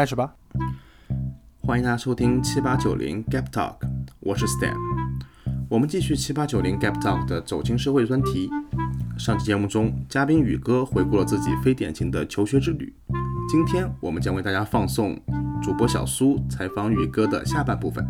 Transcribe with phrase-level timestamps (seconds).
[0.00, 0.34] 开始吧。
[1.58, 3.74] 欢迎大家收听七八九零 Gap Talk，
[4.20, 4.74] 我是 Stan。
[5.68, 8.48] 我们继续七八九零 Gap Talk 的走进社会专题。
[9.18, 12.96] 上期节目中，嘉宾宇哥回顾了自己非典型的求学之旅。
[13.50, 15.20] 今天我们将为大家放送
[15.62, 18.02] 主播小苏采访宇哥的下半部分。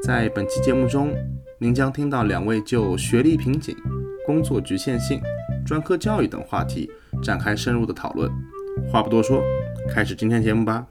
[0.00, 1.12] 在本期节目中，
[1.58, 3.76] 您将听到两位就学历瓶颈、
[4.24, 5.20] 工作局限性、
[5.66, 6.88] 专科教育等话题
[7.20, 8.30] 展开深入的讨论。
[8.92, 9.42] 话不多说，
[9.88, 10.88] 开始今天节目吧。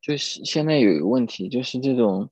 [0.00, 2.30] 就是现在有一个问题，就是这种，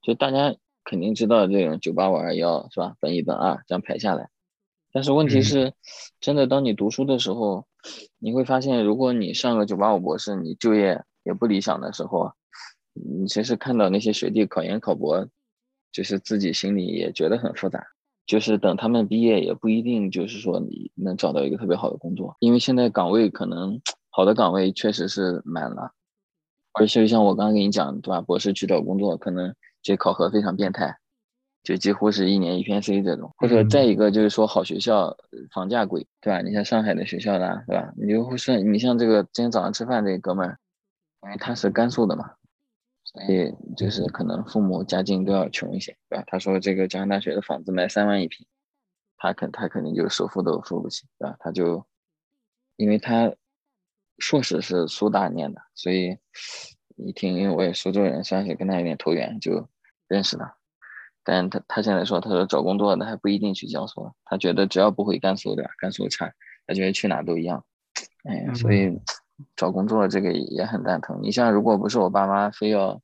[0.00, 2.96] 就大家肯定知道这种九八五二幺是吧？
[2.98, 4.30] 本一本二这样排下来，
[4.90, 5.74] 但是问题是，
[6.18, 7.66] 真的当你读书的时候，
[8.18, 12.32] 你会发现，如果你上个九八五博士，你就业也不理想的时候，
[12.94, 15.28] 你其实看到那些学弟考研考博，
[15.92, 17.86] 就是自己心里也觉得很复杂，
[18.30, 25.90] 就是等他们毕业也不一定就是说你能找到一个特别好的工作，因为现在岗位可能好的岗位确实是满了。
[26.74, 28.20] 而且像我刚刚跟你讲，对吧？
[28.20, 30.96] 博士去找工作，可能这考核非常变态，
[31.64, 33.32] 就几乎是一年一篇 C 这种。
[33.36, 35.16] 或者再一个就是说，好学校
[35.52, 36.40] 房价贵，对吧？
[36.40, 37.92] 你像上海的学校啦，对吧？
[37.96, 40.56] 你就会说，你像这个今天早上吃饭这哥们儿，
[41.24, 42.30] 因为他是甘肃的嘛，
[43.12, 46.24] 所以就是可能父母家境都要穷一些，对吧？
[46.26, 48.46] 他说这个江南大学的房子卖三万一平，
[49.16, 51.36] 他肯他肯定就首付都付不起，对吧？
[51.40, 51.84] 他就
[52.76, 53.34] 因为他。
[54.22, 56.14] 硕士是苏大念的，所以
[56.96, 59.66] 一听，因为我也苏州人，算是跟他有点投缘，就
[60.08, 60.54] 认识他。
[61.24, 65.70] 但他他现在说，他说找工作那还不一定去江苏，他觉得只要不回甘肃，对吧？
[65.78, 66.30] 甘肃差，
[66.66, 67.64] 他觉得去哪都一样。
[68.24, 68.94] 哎呀，所以
[69.56, 71.18] 找工作这个也很蛋疼。
[71.22, 73.00] 你像如果不是我爸妈非要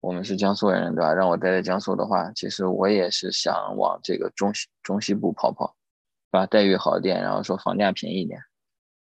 [0.00, 1.12] 我们是江苏人，对吧？
[1.12, 5.74] 让我待在江苏的话，其实我也是想往这个中西中西部跑跑，
[6.30, 6.46] 对吧？
[6.46, 8.40] 待遇好一点，然后说房价便宜一点，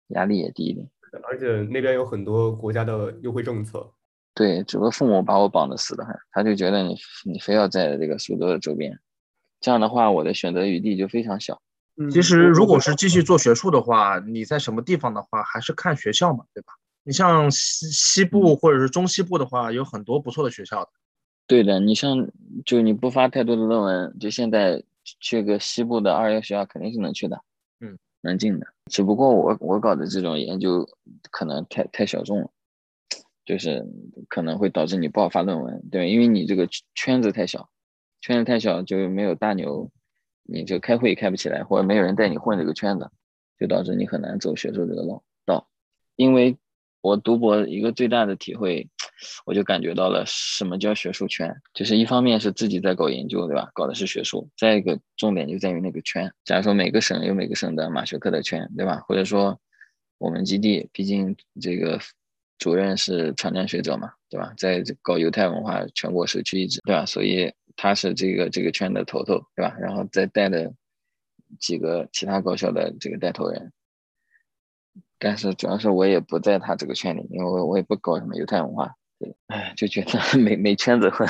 [0.09, 0.89] 压力也低一点。
[1.23, 3.91] 而且那边有很多国家的优惠政策，
[4.33, 6.95] 对，只不过父母把我绑得死的很，他就觉得你
[7.25, 8.97] 你非要在这个苏州的周边，
[9.59, 11.61] 这样的话我的选择余地就非常小。
[12.11, 16.73] 其实如果是继续做学术的话，你在什么地方的话，还是看学校嘛，对吧？
[17.03, 20.89] 你像西西部或者是中西部的话，有很多不错的学校的。
[21.45, 22.29] 对的，你像
[22.65, 24.81] 就你不发太多的论文，就现在
[25.19, 27.41] 去个西部的二幺学校肯定是能去的。
[27.79, 30.87] 嗯能进的，只不过我我搞的这种研究
[31.29, 32.49] 可能太太小众了，
[33.43, 33.85] 就是
[34.29, 36.65] 可能会导致你不好发论文，对，因为你这个
[36.95, 37.69] 圈子太小，
[38.21, 39.91] 圈子太小就没有大牛，
[40.43, 43.09] 你就开会开不起来，或者没有人带你混这个圈子，
[43.59, 45.67] 就导致你很难走学术这个路道，
[46.15, 46.57] 因为。
[47.03, 48.89] 我读博一个最大的体会，
[49.45, 53.69] 我就感觉到了什么叫学术圈，就是一方面是自己在搞研究，对吧？
[53.73, 54.49] 搞的是学术。
[54.55, 56.31] 再一个重点就在于那个圈。
[56.45, 59.01] 假如说每个省有每个省的马学科的圈，对吧？
[59.05, 59.59] 或者说
[60.17, 61.99] 我们基地，毕竟这个
[62.57, 64.53] 主任是长江学者嘛，对吧？
[64.55, 67.05] 在搞犹太文化全国首屈一指，对吧？
[67.05, 69.75] 所以他是这个这个圈的头头，对吧？
[69.79, 70.73] 然后再带的
[71.59, 73.71] 几个其他高校的这个带头人。
[75.17, 81.27] 但是主要是我也不在他这个圈里，因为我我也不搞什么犹太文化，对，哎，就觉得 没没圈子混，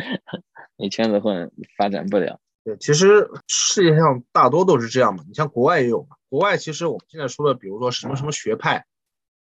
[0.76, 2.38] 没圈子混发展不了。
[2.62, 5.24] 对，其实世界上大多都是这样嘛。
[5.26, 8.84] 你像国外也有嘛，国外其实我们现在说的，比如说什么什么学派，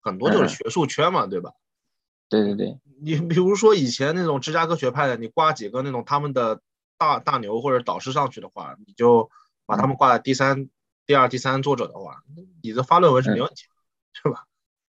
[0.00, 1.52] 很多就是学术圈嘛，对吧？
[2.28, 6.60] 对对对，你比如说以前那种芝加哥学派的，你挂几个那种他们的
[6.96, 9.30] 大大牛或者导师上去的话，你就
[9.66, 10.68] 把他们挂在第三。
[11.06, 12.22] 第二、第三作者的话，
[12.62, 13.62] 你这发论文是没问题，
[14.12, 14.44] 是吧？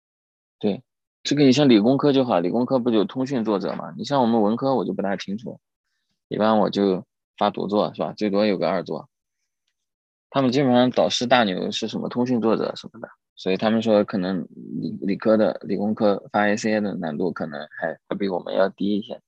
[0.61, 0.83] 对，
[1.23, 3.91] 这个你像理工科就好，理工科不就通讯作者嘛？
[3.97, 5.59] 你像我们文科，我就不大清楚，
[6.27, 7.03] 一般我就
[7.35, 8.13] 发独作，是吧？
[8.15, 9.09] 最多有个二作。
[10.29, 14.47] 他们基本上导师大牛是什么通讯作者什么的，所以他们说可能
[14.79, 19.19] 理理科的理工科发 ACA 的难度可能还还比我们要低一些。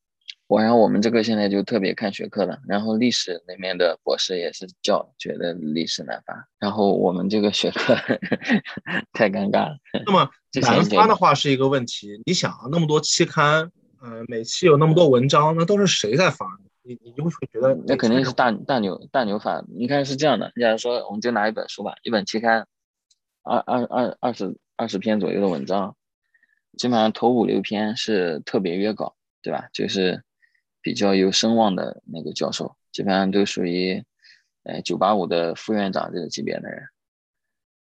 [0.47, 7.95] 我然后我们这个现在就特别看学科了，然后历史那边的博士也是叫觉得历史难发，然后我们这个学科
[9.11, 9.77] 太尴尬了。
[10.05, 10.29] 那么
[10.61, 16.45] 难发的话是一个问题，你想啊，那么多期刊，呃，每期有那么多文章，那都是谁在发？
[16.83, 19.65] 你你就会觉得那肯定是大大牛大牛发。
[19.75, 22.67] 你看是这样的，假如说我们就拿一本书吧，一本期刊，
[23.45, 25.95] 二二二二十二十篇左右的文章，
[26.77, 29.69] 基本上头五六篇是特别约稿，对吧？
[29.71, 30.23] 就是。
[30.81, 34.05] 比较有声望的那个教授，基本上都属于，
[34.61, 36.83] 呃，九八五的副院长这个级别的人。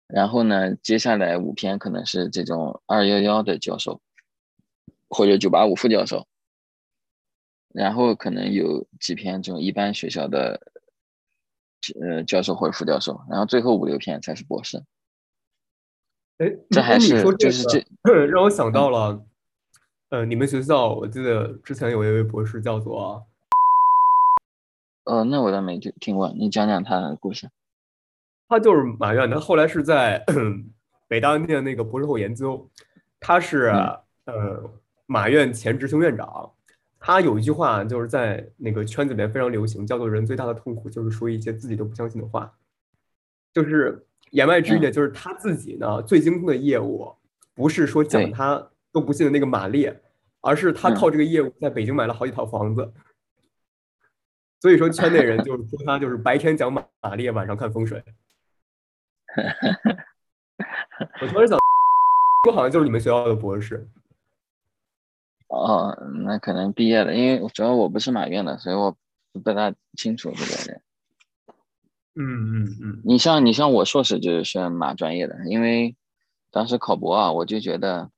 [0.06, 4.00] 然后呢，接下来五篇可能是这种二幺幺的教授，
[5.08, 6.28] 或者九八五副教授。
[7.74, 10.60] 然后可能有几篇这种一般学校的
[12.00, 14.80] 呃教授或者副教授，然后最后五六篇才是博士。
[16.38, 17.82] 哎，这还是就是这
[18.26, 19.24] 让我想到了，
[20.10, 23.26] 呃，你们学校我记得之前有一位博士叫做，
[25.04, 27.48] 呃，那我倒没听听过，你讲讲他的故事。
[28.48, 30.24] 他就是马院的，后来是在
[31.08, 32.68] 北大念那个博士后研究，
[33.18, 33.66] 他是
[34.26, 34.70] 呃
[35.06, 36.52] 马院前执行院长。
[37.00, 42.52] 他有一句话就是在那个圈子里面非常流行，叫做“人最大的痛苦就是说一些自己都不相信的话”，
[43.52, 47.14] 就是言外之意呢，就是他自己呢最精通的业务
[47.54, 50.02] 不是说讲他都不信的那个马列，
[50.40, 52.92] 而是他靠这个业务在北京买了好几套房子。
[54.60, 58.02] 所以说圈内人就是说他就是白天讲马马列，晚上看风水。
[61.20, 61.58] 我突然想，
[62.48, 63.86] 我好像就是你们学校的博士。
[65.48, 68.96] 哦，那可能毕业了，因为主要我不是马院的，所以我
[69.32, 70.82] 不大清楚这个人。
[72.18, 75.94] 嗯嗯嗯，你像你像我硕士就是选马专业的，因为
[76.50, 78.10] 当时考博啊，我就觉得，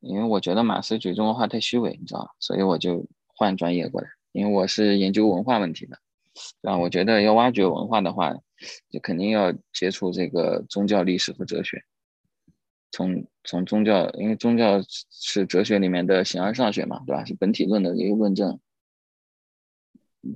[0.00, 2.30] 因为我觉得马思举中国话太虚伪，你知道吧？
[2.38, 5.98] 所以我就换专业过来，因为我是研究文化问题的，
[6.62, 8.32] 啊，我觉得要挖掘文化的话，
[8.88, 11.82] 就肯定要接触这个宗教历史和哲学。
[12.92, 14.80] 从从宗教，因为宗教
[15.10, 17.24] 是哲学里面的形而上学嘛，对吧？
[17.24, 18.58] 是本体论的一个论证，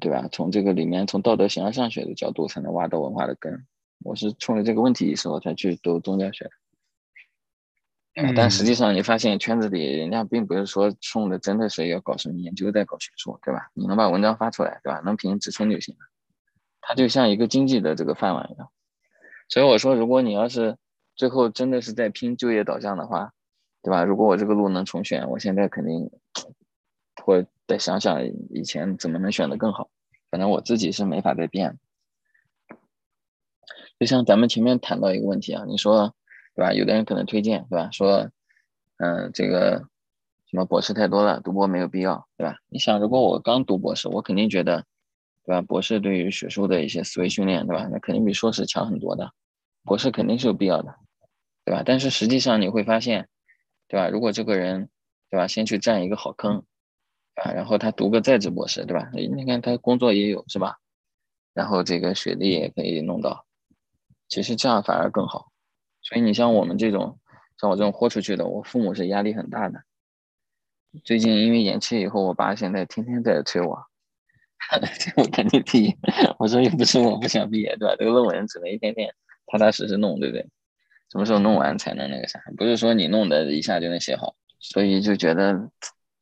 [0.00, 0.28] 对吧？
[0.32, 3.66] 从这个里面，从道德形而上学的角度，才能挖到文化的根。
[4.04, 6.50] 我是冲着这个问题意识，我才去读宗教学。
[8.36, 13.70] 但实际上，你发现圈子里人家并不是说冲着真的是要搞什么研究，在搞学术，对吧？
[13.74, 15.00] 你能把文章发出来，对吧？
[15.04, 16.00] 能评职称就行了。
[16.80, 18.68] 它就像一个经济的这个饭碗一样。
[19.48, 20.76] 所以我说，如果你要是。
[21.16, 23.32] 最后真的是在拼就业导向的话，
[23.84, 24.02] 对吧？
[24.02, 26.10] 如果我这个路能重选，我现在肯定
[27.24, 29.88] 会再想想以前怎么能选的更好。
[30.30, 31.78] 反正我自己是没法再变。
[33.98, 36.14] 就像咱们前面谈到一个问题啊，你说
[36.54, 36.74] 对吧？
[36.74, 37.88] 有的人可能推荐对吧？
[37.92, 38.30] 说
[38.98, 39.88] 嗯，这个
[40.50, 42.58] 什么博士太多了，读博没有必要，对吧？
[42.68, 44.84] 你想，如果我刚读博士，我肯定觉得
[45.44, 45.62] 对吧？
[45.62, 47.88] 博士对于学术的一些思维训练，对吧？
[47.90, 49.32] 那肯定比硕士强很多的。
[49.84, 50.94] 博士肯定是有必要的。
[51.64, 51.82] 对吧？
[51.86, 53.28] 但是实际上你会发现，
[53.88, 54.08] 对吧？
[54.10, 54.90] 如果这个人，
[55.30, 55.46] 对吧？
[55.46, 56.64] 先去占一个好坑，
[57.34, 59.10] 啊，然后他读个在职博士，对吧？
[59.12, 60.76] 你看他工作也有，是吧？
[61.52, 63.44] 然后这个学历也可以弄到，
[64.28, 65.50] 其实这样反而更好。
[66.02, 67.18] 所以你像我们这种，
[67.60, 69.82] 像我这种豁出去的，我父母是压力很大的。
[71.02, 73.84] 最近因为延期以后，我爸现在天天在催我，
[75.16, 75.96] 我赶紧毕业。
[76.38, 77.96] 我说又不是我不想毕业，对吧？
[77.98, 79.12] 这个论文只能一天天
[79.46, 80.46] 踏踏实实弄，对不对？
[81.10, 82.40] 什么时候弄完才能那个啥？
[82.56, 85.70] 不是说你弄的一下就能写好，所以就觉得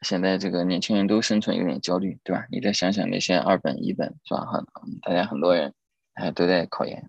[0.03, 2.45] 现在这个年轻人都生存有点焦虑，对吧？
[2.51, 4.45] 你再想想那些二本、一本，是吧？
[4.47, 4.65] 很
[5.01, 5.73] 大家很多人
[6.15, 7.09] 还都在考研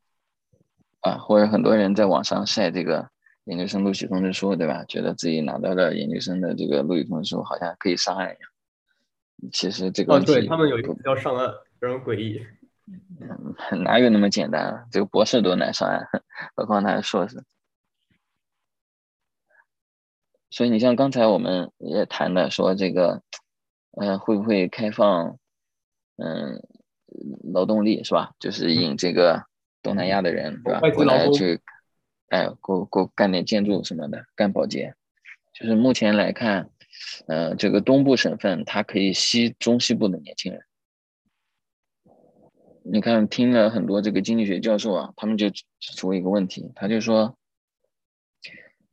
[1.01, 3.09] 啊，或者很多人在网上晒这个
[3.45, 4.85] 研究生录取通知书，对吧？
[4.87, 9.51] 觉得自己拿到了研究生的这个录取通知书，好像可以上岸一样。
[9.51, 12.45] 其实这个哦，对他们有一个要上岸，非常诡异。
[13.83, 14.85] 哪有那么简单啊？
[14.91, 16.07] 这个博士都难上岸，
[16.55, 17.43] 何况他是硕士。
[20.53, 23.23] 所以你像刚才我们也谈的说这个，
[23.94, 25.39] 呃，会不会开放，
[26.17, 26.61] 嗯，
[27.51, 28.35] 劳动力是吧？
[28.38, 29.47] 就是引这个
[29.81, 31.60] 东南亚的人对吧过来去，
[32.27, 34.93] 哎，过过干点建筑什么的，干保洁。
[35.55, 36.69] 就是目前来看，
[37.25, 40.62] 呃，这个东部省份它可以吸中西部的年轻人。
[42.83, 47.36] 你看，听了很多这个经济学教授啊，他们就指出一个问题，他就说。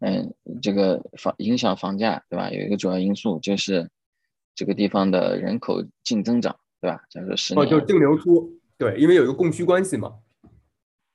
[0.00, 2.50] 嗯，这个房影响房价，对吧？
[2.50, 3.90] 有一个主要因素就是
[4.54, 7.02] 这个地方的人口净增长，对吧？
[7.11, 10.14] 假如说十年，哦，就是净流出，对，因为有一个供需关系嘛。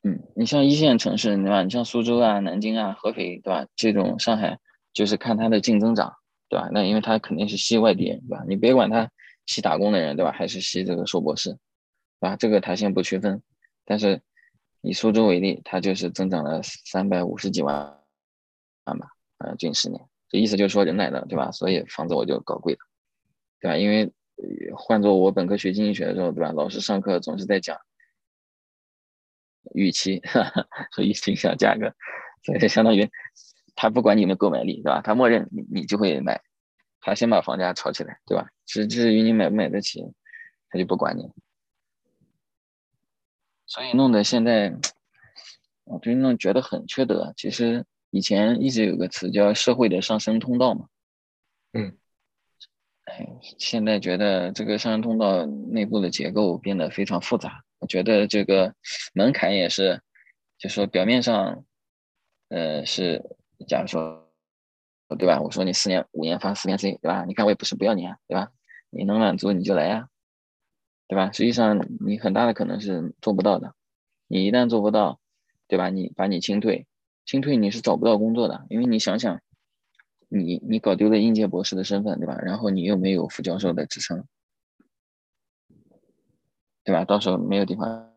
[0.04, 1.64] 嗯，你像一线城市，对吧？
[1.64, 3.66] 你像苏州啊、南京啊、合肥，对吧？
[3.76, 4.60] 这种上海，
[4.94, 6.14] 就是看它的净增长，
[6.48, 6.70] 对吧？
[6.72, 8.46] 那因为它肯定是吸外地人，对吧？
[8.48, 9.10] 你别管它
[9.48, 10.32] 吸打工的人，对吧？
[10.32, 11.54] 还是吸这个硕博士，
[12.20, 12.36] 对吧？
[12.36, 13.42] 这个它先不区分，
[13.84, 14.22] 但是
[14.82, 17.98] 以苏州为例，它就是增长了三百五十几万。
[18.86, 19.08] 看吧，
[19.40, 21.52] 呃，近十年，这意思就是说人来了，对吧？
[21.52, 22.80] 所以房子我就搞贵了，
[23.60, 23.78] 对吧？
[23.78, 24.14] 因为
[24.76, 26.52] 换做我本科学经济学的时候，对吧？
[26.52, 27.80] 老师上课总是在讲
[29.74, 30.22] 预期，
[30.94, 31.96] 说预期影响价格，
[32.44, 33.10] 所以相当于
[33.76, 35.02] 他不管你的购买力，对吧？
[35.02, 36.42] 他默认你你就会买，
[37.02, 38.48] 他先把房价炒起来，对吧？
[38.66, 40.04] 至至于你买不买得起，
[40.70, 41.32] 他就不管你。
[43.66, 44.78] 所以弄得现在，
[45.86, 47.84] 我就弄觉得很缺德，其实。
[48.16, 50.88] 以前一直有个词叫“社会的上升通道”嘛，
[51.74, 51.98] 嗯，
[53.04, 53.28] 哎，
[53.60, 58.74] 现在觉得这个上升通道内部的结构变得非常复杂，我觉得这个
[59.14, 60.02] 门槛也是，
[60.58, 61.66] 就说表面上，
[62.48, 63.22] 呃，是
[63.68, 64.32] 假如说，
[65.20, 65.42] 对吧？
[65.42, 67.26] 我说你四年、五年发四年 C，对吧？
[67.26, 68.50] 你看我也不是不要你啊，对吧？
[68.90, 70.08] 你能满足你就来呀，
[71.10, 71.34] 对吧？
[71.34, 73.76] 实际上你很大的可能是做不到的，
[74.26, 75.20] 你一旦做不到，
[75.68, 75.90] 对吧？
[75.90, 76.88] 你把你清退，
[77.26, 79.42] 清退你是找不到工作的，因为你想想，
[80.30, 82.38] 你你搞丢了应届博士的身份，对吧？
[82.42, 84.26] 然后你又没有副教授的职称。
[86.84, 87.04] 对吧？
[87.04, 88.14] 到时候没有地方，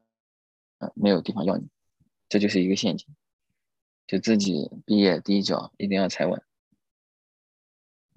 [0.95, 1.69] 没有地方要你，
[2.29, 3.07] 这就是一个陷阱。
[4.07, 6.43] 就自己毕业第一脚一定要踩稳，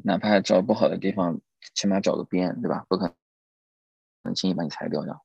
[0.04, 1.40] 哪怕找不好的地方，
[1.74, 2.86] 起码找个边，对吧？
[2.90, 3.16] 不可
[4.24, 5.22] 能轻易把你裁掉的。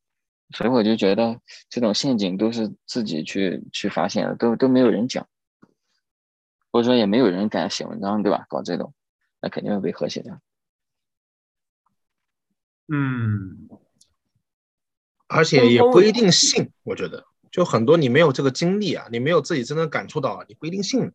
[0.54, 5.28] 所以我就觉得这种陷阱都是自己去去发现的，都都没有人讲，
[6.76, 8.44] 或者说也没有人敢写文章，对吧？
[8.50, 8.92] 搞这种，
[9.40, 10.38] 那肯定会被和谐掉。
[12.88, 13.66] 嗯。
[15.26, 21.10] 而且也不一定信，我觉得就很多你没有这个经历啊，你没有自己真的感触到，你不一定信。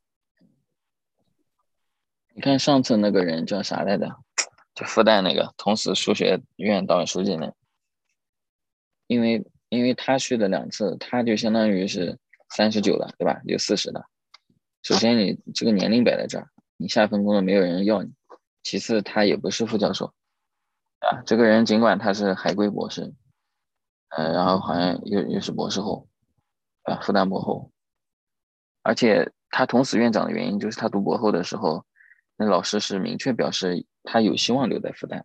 [2.34, 4.18] 你看上次那个人叫啥来着？
[4.74, 7.54] 就复旦那个同时数学院党委书记那，
[9.06, 12.18] 因为因为他去的两次，他就相当于是
[12.50, 13.40] 三十九了，对吧？
[13.46, 14.04] 有四十的。
[14.84, 18.12] 首先你这个年龄摆在这儿，你下一份工作没有人要你。
[18.64, 20.14] 其次他也不是副教授，
[21.00, 23.14] 啊，这个人尽管他是海归博士。
[24.10, 26.08] 呃，然后好像又又是博士后，
[26.84, 27.72] 啊，复旦博后，
[28.84, 31.86] 而且他捅死院长的原因就是他读博后的时候，
[32.36, 35.24] 那老师是明确表示他有希望留在复旦。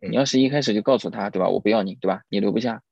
[0.00, 1.48] 你要是一开始就告诉他，对吧？
[1.48, 2.22] 我不要你，对吧？
[2.30, 2.82] 你留不下，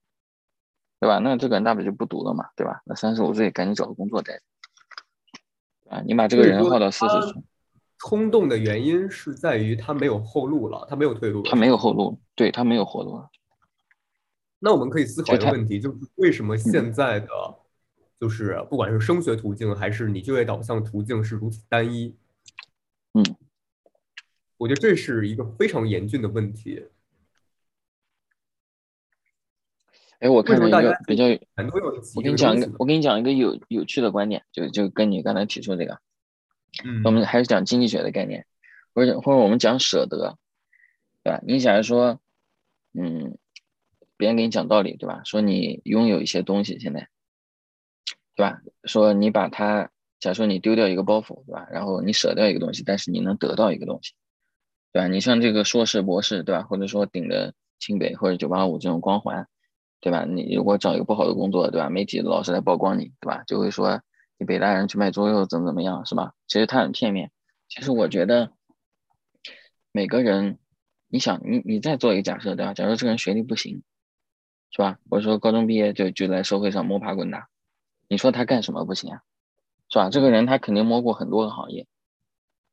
[1.00, 1.18] 对吧？
[1.18, 2.82] 那这个人大不了就不读了嘛，对吧？
[2.84, 4.42] 那三十五岁赶紧找个工作再，
[5.90, 7.42] 啊，你把这个人耗到四十岁。
[7.98, 11.42] 冲动的原因是在于他没有后路了，他没有退路。
[11.42, 13.28] 他没有后路，对他没有后路了。
[14.60, 17.28] 那我们可以思考一个问题，就是为什么现在的，
[18.18, 22.16] 就是不管是升学途径还是你就业导向途径是如此单一？
[23.14, 23.24] 嗯，
[24.56, 26.86] 我觉得这是一个非常严峻的问题。
[30.20, 31.24] 哎，我看到一个比较，
[32.14, 35.98] 我跟你讲一个，我跟你讲一个有有趣的观点，就就跟你刚才提出这个，
[36.84, 38.46] 嗯，我们还是讲经济学的概念，
[38.94, 40.38] 或者或者我们讲舍得，
[41.24, 41.40] 对吧？
[41.44, 42.20] 你假如说，
[42.94, 43.36] 嗯。
[44.16, 45.22] 别人给你讲道理，对吧？
[45.24, 47.08] 说你拥有一些东西，现在，
[48.36, 48.60] 对吧？
[48.84, 51.66] 说你把它，假说你丢掉一个包袱，对吧？
[51.72, 54.12] 然后你舍掉一个东西，但是你能得到一个东西，
[54.92, 55.08] 对吧？
[55.08, 56.64] 你像这个硕士、博士，对吧？
[56.64, 59.48] 或者说顶着清北或者九八五这种光环，
[60.00, 60.24] 对吧？
[60.24, 61.90] 你如果找一个不好的工作，对吧？
[61.90, 63.42] 媒体老是来曝光你，对吧？
[63.46, 64.02] 就会说
[64.38, 66.34] 你北大人去卖猪肉怎么怎么样，是吧？
[66.46, 67.30] 其实他很片面。
[67.68, 68.52] 其实我觉得
[69.92, 70.58] 每个人，
[71.08, 72.74] 你想，你你再做一个假设，对吧？
[72.74, 73.82] 假如这个人学历不行。
[74.72, 74.98] 是吧？
[75.08, 77.48] 我说高中毕业就就在社会上摸爬滚打，
[78.06, 79.22] 你说他干什么不行啊？
[79.88, 80.10] 是吧？
[80.10, 81.88] 这个人他肯定摸过很多个行业，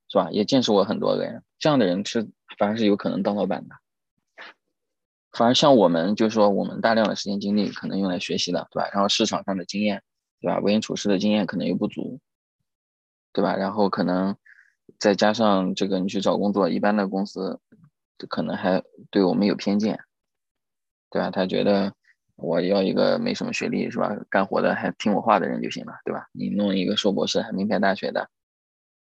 [0.07, 0.29] 是吧？
[0.29, 2.29] 也见识过很多个人，这样的人是
[2.60, 3.75] 反而是有可能当老板的。
[5.31, 8.89] 反而像我们，就是说我们大量的时间精力可能用来学习的，对吧？
[8.93, 10.01] 然后市场上的经验，
[10.41, 10.60] 对吧？
[10.60, 12.19] 为人处事的经验可能又不足，
[13.34, 13.55] 对吧？
[13.55, 14.36] 然后可能
[15.00, 17.60] 再加上这个你去找工作，一般的公司
[18.29, 20.00] 可能还对我们有偏见。
[21.10, 21.31] 对吧？
[21.31, 21.93] 他觉得
[22.36, 24.13] 我要一个没什么学历是吧？
[24.29, 26.27] 干活的还听我话的人就行了，对吧？
[26.34, 28.29] 你弄一个硕博士还名牌大学的，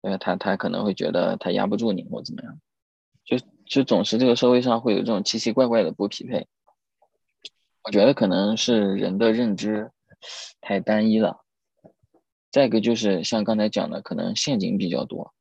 [0.02, 2.58] 呃，他他可能会觉得他压不住你或怎么样，
[3.24, 6.46] 就就总是这个社会上会有这种奇奇怪怪的不匹配。
[7.82, 9.90] 我觉得可能是人的认知
[10.60, 11.40] 太单一了，
[12.50, 15.34] 再一个就是像刚才讲的，可能陷阱比较多。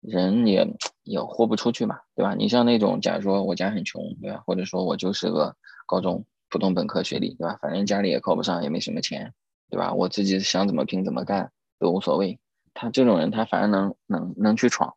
[0.00, 0.68] 人也
[1.02, 2.34] 也豁不出去嘛，对吧？
[2.34, 4.42] 你像那种，假如说我家很穷，对吧？
[4.46, 7.58] 或者说我就是个高中普通本科学历，对吧？
[7.60, 9.32] 反正家里也考不上，也没什么钱，
[9.70, 9.92] 对吧？
[9.92, 12.38] 我自己想怎么拼怎么干都无所谓。
[12.74, 14.94] 他这种人，他反而能能能去闯。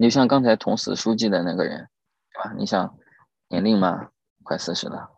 [0.00, 1.90] 你就像刚才捅死书记的那个人，
[2.32, 2.54] 对吧？
[2.56, 2.96] 你想
[3.48, 4.08] 年龄嘛，
[4.42, 5.10] 快四十了，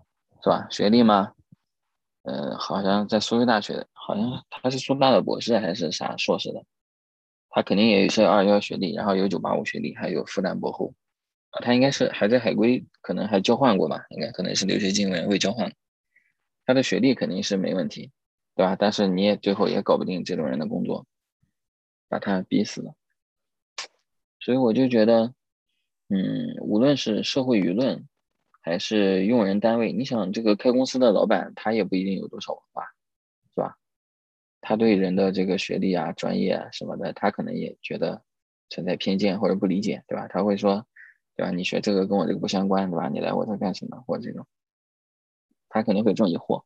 [0.43, 0.67] 是吧？
[0.71, 1.35] 学历嘛，
[2.23, 6.65] 呃，好像在苏州大学，好像他是苏大的博士还是啥硕士的。
[7.51, 10.93] 他肯定也是二幺学历，然后有九八五学历，还有复旦博后，
[11.51, 15.73] 啊，他应该是还在海归，可能还交换过吧，应该可能是留学经文未交换，
[16.67, 18.11] 他的学历肯定是没问题，
[18.57, 18.75] 对吧？
[18.77, 21.07] 但是你也最后也搞不定这种人的工作，
[22.09, 22.97] 把他逼死了，
[24.45, 25.33] 所以我就觉得，
[26.09, 28.09] 嗯，无论是社会舆论，
[28.61, 32.85] 还是用人单位，你想这个开公司的老板，他也不一定有多少文化。
[33.55, 33.77] 是吧
[34.63, 38.23] 他对人的这个学历啊、专业啊什么的，他可能也觉得
[38.69, 40.27] 存在偏见或者不理解，对吧？
[40.29, 40.87] 他会说，
[41.37, 41.51] 对吧？
[41.51, 43.09] 你学这个跟我这个不相关，对吧？
[43.09, 44.03] 你来我这干什么？
[44.07, 44.47] 或者这种，
[45.69, 46.65] 他肯定会这种疑惑。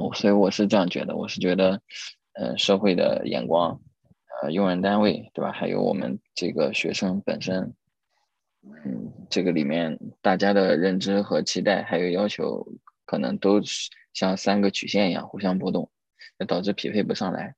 [0.00, 1.82] 我所以我是这样觉得，我是觉得，
[2.32, 3.80] 呃，社会的眼光，
[4.42, 5.52] 呃，用人单位，对吧？
[5.52, 7.74] 还有我们这个学生本身，
[8.62, 12.66] 嗯，这个里面大家的认知和期待还有要求，
[13.06, 15.90] 可能都是像三个曲线一样互相波动，
[16.46, 17.54] 导致匹配不上来。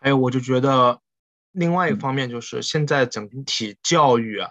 [0.00, 1.00] 还有，我就觉得
[1.52, 4.50] 另外一方面就是现在整体教育啊，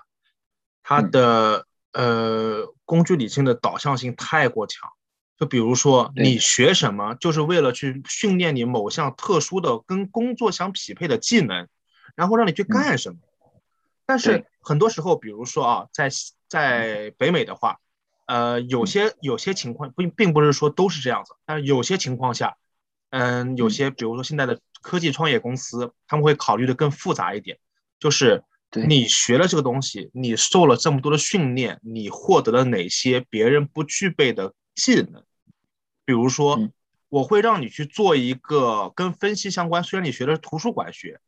[0.82, 4.90] 它的呃工具理性的导向性太过强。
[5.38, 11.68] 就比如说，你学什么，就是为了去训练你某项特殊的跟工作相匹配的技能，
[12.16, 13.18] 然后让你去干什么。
[14.06, 16.10] 但是很多时候，比如说啊，在
[16.48, 17.80] 在北美的话，
[18.28, 22.56] 呃，有些有些情况并并不是说都是这样子，但是有些情况下，
[23.10, 27.58] 嗯，有些比如说现在的科技创业公司，他们会考虑的更复杂一点，
[28.00, 28.42] 就是
[28.88, 34.54] 你学了这个东西，你受了这么多的训练，你获得了哪些别人不具备的。
[34.76, 35.24] 技能，
[36.04, 36.70] 比如说，
[37.10, 39.84] 我会让你去做一个跟分析相关。
[39.84, 41.20] 虽然你学的是图书馆学，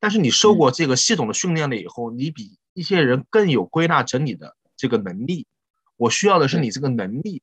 [0.00, 5.46] 但是你受过这个系统的训练了以后，你比一些人更有归纳整理的这个能力。
[5.96, 7.42] 我需要的是你这个能力。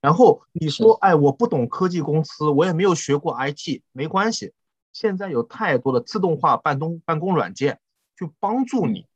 [0.00, 4.52] 然后你说，哎，我不懂科技公司，我也没有学过 IT，没关系。
[4.92, 7.80] 现在有太多的自动化办公办公软件
[8.16, 9.06] 去帮助你，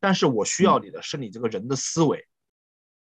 [0.00, 2.26] 但是我需要你的是你这个人的思维。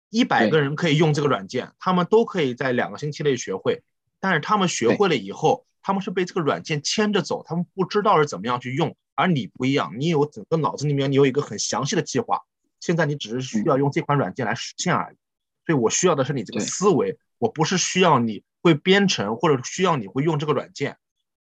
[0.09, 3.83] 一百个人可以用这个软件，他们都可以在两个星期内学会。
[4.19, 8.95] 但是他们学会了以后，他们是被这个软件牵着走，他们不知道是怎么样去用。
[9.15, 12.41] 而你不一样，你有整个脑子里面你有一个很详细的计划，
[12.79, 15.17] 现在你只是需要用这款软件来实现而已。
[15.65, 20.97] 所以我需要的是你这个思维，我不是需要你会编程或者需要你会用这个软件。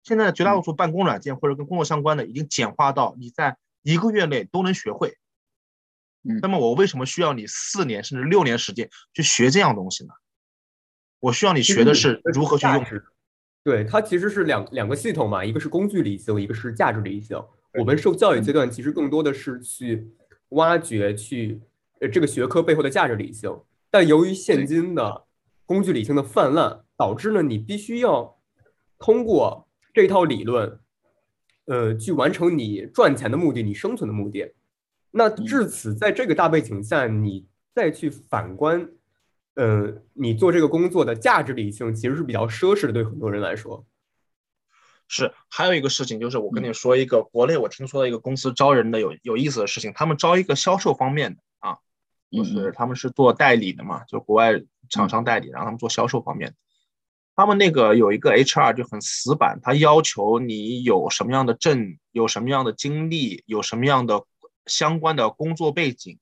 [0.02, 5.16] 现在绝大多数办公软件或者跟工作相关的，已经简化到你在一个月内都能学会。
[6.40, 10.10] 那么我为什么需要你四年甚至六年时间去学这样东西呢？
[11.20, 12.84] 我需要你学的是如何去用。
[13.62, 17.38] 对，它其实是两两个系统嘛，一个是工具理性，一个是价值理性。
[17.78, 20.06] 我们受教育阶段其实更多的是去
[20.50, 21.60] 挖掘去
[22.00, 23.50] 呃这个学科背后的价值理性，
[23.90, 25.24] 但由于现今的
[25.66, 28.38] 工具理性的泛滥，导致了你必须要
[28.98, 30.78] 通过这套理论，
[31.64, 34.54] 呃，去完成你赚钱的目的，你生存的目的。
[35.16, 38.88] 那至此，在这个大背景下，你再去反观，
[39.54, 43.86] 呃，你做这个工作的价值理性其实是比较奢侈的，对很多人来说。
[45.06, 51.78] 是，还有一个事情就是，我跟你说一个国内我听说的一个公司招人的有有意思的事情，他们招一个销售方面的啊，
[52.32, 56.56] 就是他们是做代理的嘛，就国外厂商代理，然后他们做销售方面，
[57.36, 64.24] 他们那个有一个 HR 就很死板，他要求你有什么样的证，有什么样的经历，有什么样的。
[64.66, 66.18] 相关的工作背景，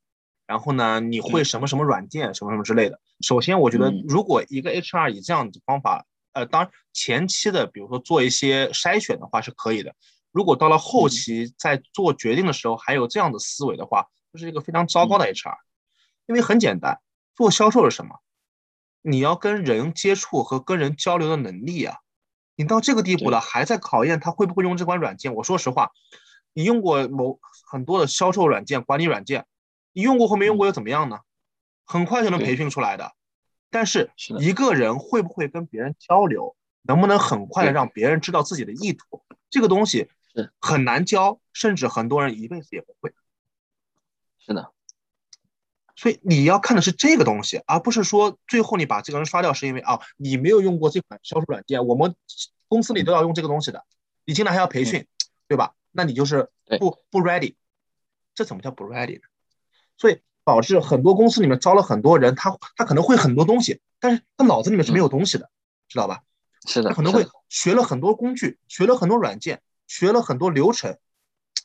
[0.46, 3.00] 然后呢，你会什么什么软件，什么什么之类的。
[3.20, 9.94] 首先，我觉得如果一个 HR 以这样的方法，呃，当前期的，比如说做一些筛选的话是可以的。
[10.32, 15.56] 如果到了后期在做决定的时候还有这样的思维的话，这是一个非常糟糕的 HR。
[16.26, 17.00] 因为很简单，
[17.34, 18.20] 做销售是什么？
[19.02, 21.98] 你要跟人接触和跟人交流的能力啊。
[22.56, 25.34] 你到这个地步了，还在考验他会不会用这款软件。
[25.34, 25.90] 我说实话。
[26.54, 27.40] 你用过某
[27.72, 29.46] 很多的销售软件、管理软件，
[29.94, 31.20] 你用过或没用过又怎么样呢？
[31.86, 33.12] 很快就能培训出来的。
[33.70, 40.10] 但是一个人会不会跟别人交流，能不能很快的让别人知道自己的意图，这个东西
[40.60, 43.14] 很难教，甚至很多人一辈子也不会。
[44.38, 44.70] 是的。
[45.96, 52.14] 所以你要看的是这个东西，而不是说最后你把这个人刷掉是因为啊你没有用过这款销售软件，我们
[52.68, 53.82] 公司里都要用这个东西的，
[54.26, 55.06] 你进来还要培训，
[55.48, 55.74] 对吧？
[55.94, 57.54] 那你就是不不 ready，
[58.42, 59.28] 这怎么叫不 ready 呢？
[59.96, 65.48] 所以导致很多公司里面招了很多人，他他可能会很多东西，但是他脑子里面是没有东西的，
[65.86, 66.24] 知道吧？
[66.66, 70.98] 是的，他可能会学了很多工具，学了很多软件，学了很多流程，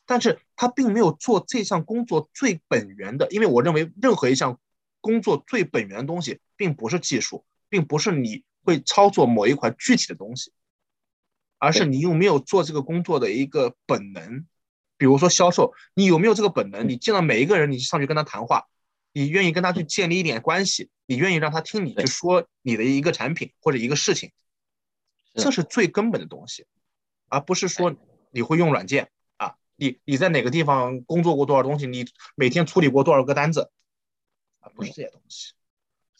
[0.06, 3.26] 但是他并没有做这项工作最本源的。
[3.30, 4.60] 因为我认为任何一项
[5.00, 10.52] 工作最本源的东西，并不是技术，并不是你会操作某一款具体的东西。
[11.60, 14.46] 而是你有没有做这个工作的一个本能，
[14.98, 16.86] 比如说销售，你有没有这个本能？
[16.86, 18.66] 你见到每一个人，你上去跟他谈话，
[19.12, 24.32] 你愿意跟他去建立一点关系，你愿意让他听你去说你的一个产品或者一个事情，
[25.34, 26.66] 这是最根本的东西，
[27.28, 27.94] 而不是说
[28.32, 33.70] 你会用软件啊，你你在哪个地方工作过多少东西，你每天处理过多少个单子，
[34.60, 35.52] 啊，不是这些东西。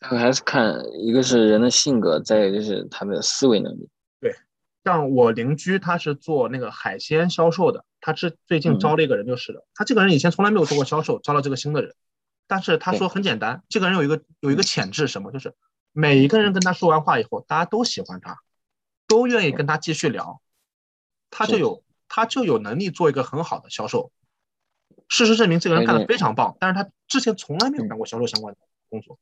[0.01, 3.89] 还是看一个是人的性格，再一个就是他的思维能力。
[4.89, 9.67] 像我邻居，他是做那个海鲜销售的，他是最近招了一个人就是的。
[9.75, 11.95] 他这个人以前从来没有做过销售，招了这个新的人，
[12.47, 15.55] 但是他说很简单，这个人有一个有一个潜质什么，就是
[15.93, 18.39] 每一个人跟他说完话以后，大家都喜欢他，
[19.07, 20.41] 都愿意跟他继续聊，
[21.29, 24.11] 他就有他就有能力做一个很好的销售。
[25.07, 29.19] 事实证明，这个人干得非常棒，但是他之前从来没有干过销售相关的工作，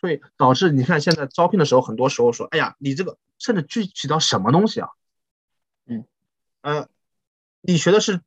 [0.00, 4.88] 所以导致你看现在招聘的时候，很多时候说，哎呀，你这个甚至具体到什么东西啊？
[5.86, 6.04] 嗯，
[6.62, 6.88] 呃，
[7.60, 8.20] 你学的是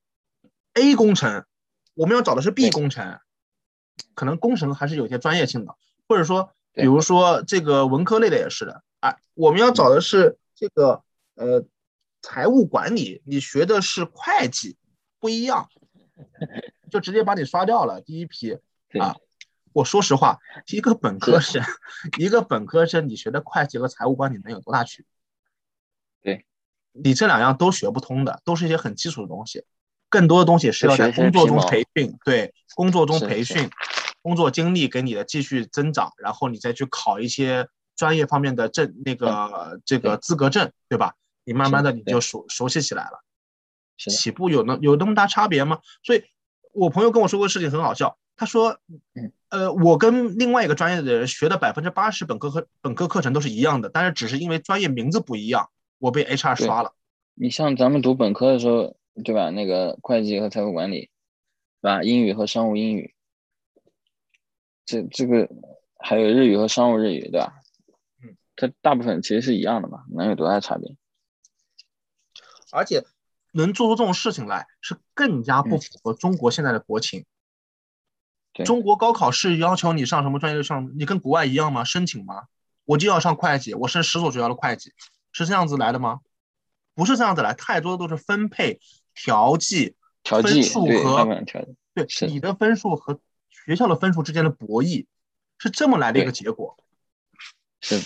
[0.74, 1.46] A 工程，
[1.96, 3.20] 我们要找的是 B 工程，
[4.14, 5.76] 可能工程还是有些专业性的，
[6.08, 11.04] 或者说，比如说这个文科类的也是的，啊，我们要找的是这个
[11.36, 11.66] 呃
[12.22, 14.78] 财务管理，你学的是会计，
[15.20, 15.70] 不一样。
[16.92, 18.02] 就直接把你刷掉了。
[18.02, 18.54] 第一批
[19.00, 19.16] 啊，
[19.74, 21.64] 我说实话，一个本科生，
[22.18, 25.06] 一个本科生，你学的会计和财务管理能有多大区
[26.22, 26.36] 别？
[26.36, 26.46] 对，
[26.92, 29.66] 你这两样都学不通的，都是一些很基础的东西。
[30.10, 33.70] 更多的东西是要在工作中培训，对，工作中培训，
[34.22, 41.16] 工作经历给你的继续增长，然后你再去考一些专业方面的证，那个这个资格证，对吧？
[41.46, 43.24] 你慢慢的你就熟熟悉起来了。
[43.98, 45.80] 起步有那有那么大差别吗？
[46.04, 46.24] 所以，
[46.74, 48.18] 我朋友跟我说过事情很好笑。
[48.36, 48.80] 他说，
[49.50, 56.96] 呃，我跟另外一个专业的人学的百分之八十本科课本科课程都是一样的，但是只是因为专业名字不一样，我被 HR 刷了。
[57.36, 59.52] 你像咱们读本科的时候，对吧？
[59.52, 61.12] 那个会计和财务管理，
[61.82, 62.02] 对吧？
[62.02, 63.14] 英语和商务英语，
[64.84, 65.48] 这这个
[66.00, 67.54] 还有日语和商务日语，对吧？
[68.24, 70.96] 嗯，它大部分其实是一样的嘛，能有多大差别？
[72.72, 73.06] 而且。
[73.54, 77.26] 能做出这种事情来，是更加不符合中国现在的国情。
[78.66, 81.84] 中国高考是要求你上什么专业就上，你跟国外一样吗？
[81.84, 82.44] 申请吗？
[82.86, 84.92] 我就要上会计，我申十所学校的会计，
[85.32, 86.20] 是这样子来的吗？
[86.94, 88.80] 不是这样子来，太多的都是分配、
[89.16, 91.26] 调剂、分数和
[91.94, 95.06] 对你的分数和学校的分数之间的博弈，
[95.58, 96.78] 是这么来的一个结果。
[97.82, 98.02] 是。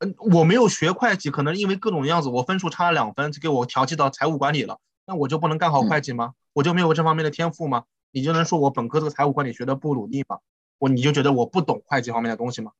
[0.00, 4.80] 嗯，我没有学会计，可能因为各种样子，我分数差了两分，就给我调剂到财务管理了。
[5.06, 6.34] 那我就不能干好会计吗？
[6.52, 7.84] 我就没有这方面的天赋吗？
[8.10, 10.38] 你就能说我本科这个财务管理学的不努力吗？
[10.78, 12.72] 我你就觉得我不懂会计方面的东西吗？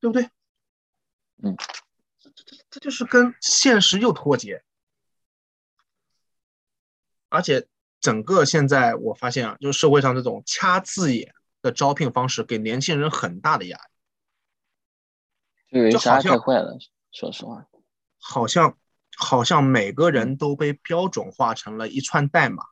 [0.00, 0.28] 对不对？
[1.42, 1.56] 嗯，
[2.18, 4.62] 这这这就是跟现实又脱节。
[7.28, 7.68] 而且
[8.00, 13.82] 整个现在我发现啊，就是社会上这种掐字眼的招聘方式，给年轻人很大的压力。
[15.70, 16.78] 就好像太坏了，
[17.12, 17.66] 说实话，
[18.18, 18.78] 好像
[19.16, 22.64] 好像每个人都被标准化成了一串代码。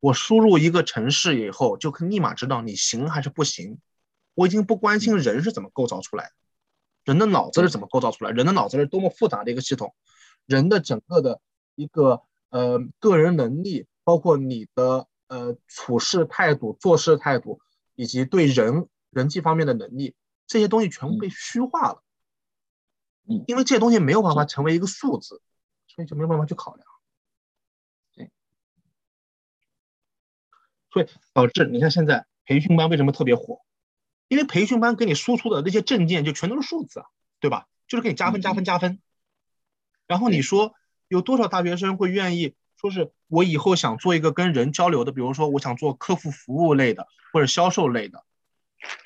[0.00, 3.78] 我输入一个城市以后，就可立马知道你行还是不行。
[4.34, 6.32] 我已经不关心人是怎么构造出来的，
[7.04, 9.94] 人的脑子是怎么构造出来，人的脑子是多么复杂的一个系统，
[10.46, 11.40] 人的整个的
[11.74, 17.60] 一个呃个人能力，包括你的呃处事态度、做事态度，
[17.94, 20.14] 以及对人人际方面的能力，
[20.46, 22.02] 这些东西全部被虚化了。
[23.28, 25.40] 嗯，因为这些东西没有办法成为一个数字，
[25.86, 26.86] 所以就没有办法去考量。
[28.14, 28.30] 对，
[30.90, 33.60] 所以导致你看现在培训班为什么特别火？
[34.28, 37.06] 因为培训班给你输出的那些证件就全都是数字啊，
[37.38, 37.68] 对吧？
[37.86, 39.00] 就是给你加分、加分、加分。
[40.06, 40.74] 然后你说
[41.08, 48.24] 有多少大学生会愿意说是我以后想做一个跟人交流的，比如说我想做客户服务类的或者销售类的，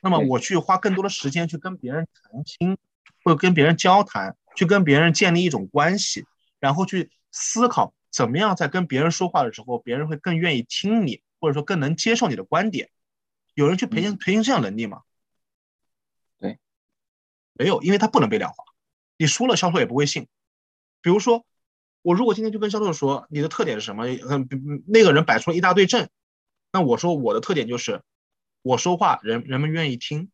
[0.03, 2.79] 那么我去花更多的时间去跟别人谈心。
[3.27, 6.25] 会跟别人交谈，去跟别人建立一种关系，
[6.61, 12.89] 然后去思考怎么样在跟别人说话的时候，别人会更愿意听你，或者说更能接受你的观点。
[13.55, 15.03] 有人去培训培训这样能力吗？
[16.39, 16.61] 对，
[17.55, 18.63] 没有，因为他不能被量化。
[19.19, 20.29] 你输了，销售也不会信。
[21.03, 21.45] 比如说，
[22.03, 24.49] 我如果今天就跟销售说你的特点是什么，嗯，
[24.87, 26.09] 那个人摆出了一大堆证，
[26.71, 28.03] 那我说我的特点就是
[28.63, 30.31] 我说话人人们愿意听。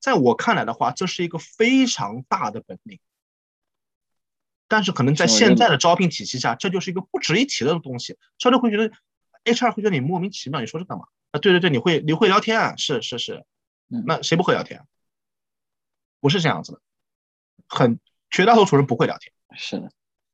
[0.00, 2.98] 在我看来的话，这是一个非常大的本领，
[4.68, 8.18] 但是可能在现在的招聘体系下，这就是一个不值一提的东西。
[8.38, 8.92] 销售会觉得
[9.44, 11.04] ，HR 会觉得你莫名其妙，你说这干嘛？
[11.32, 12.76] 啊，对对对，你会你会聊天啊？
[12.76, 13.44] 是是是，
[13.88, 14.84] 那谁不会聊天？
[16.20, 16.80] 不是这样子的，
[17.66, 17.98] 很
[18.30, 19.90] 绝大多数人不会聊天，是的，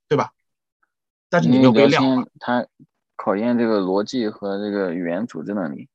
[0.08, 0.32] 对吧？
[1.28, 2.66] 但是你没有被量化，它
[3.14, 5.88] 考验这个逻辑和这个语言组织能力。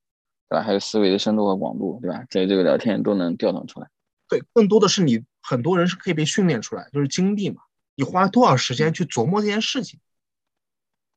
[0.52, 0.64] 对吧？
[0.66, 2.26] 还有思维的深度和广度，对吧？
[2.30, 3.90] 在这个聊天都能调动出来。
[4.28, 7.62] 对，更多的是你很多人是可以被训练出来，就是精力嘛。
[7.96, 10.02] 你花了多少时间去琢磨这件事情？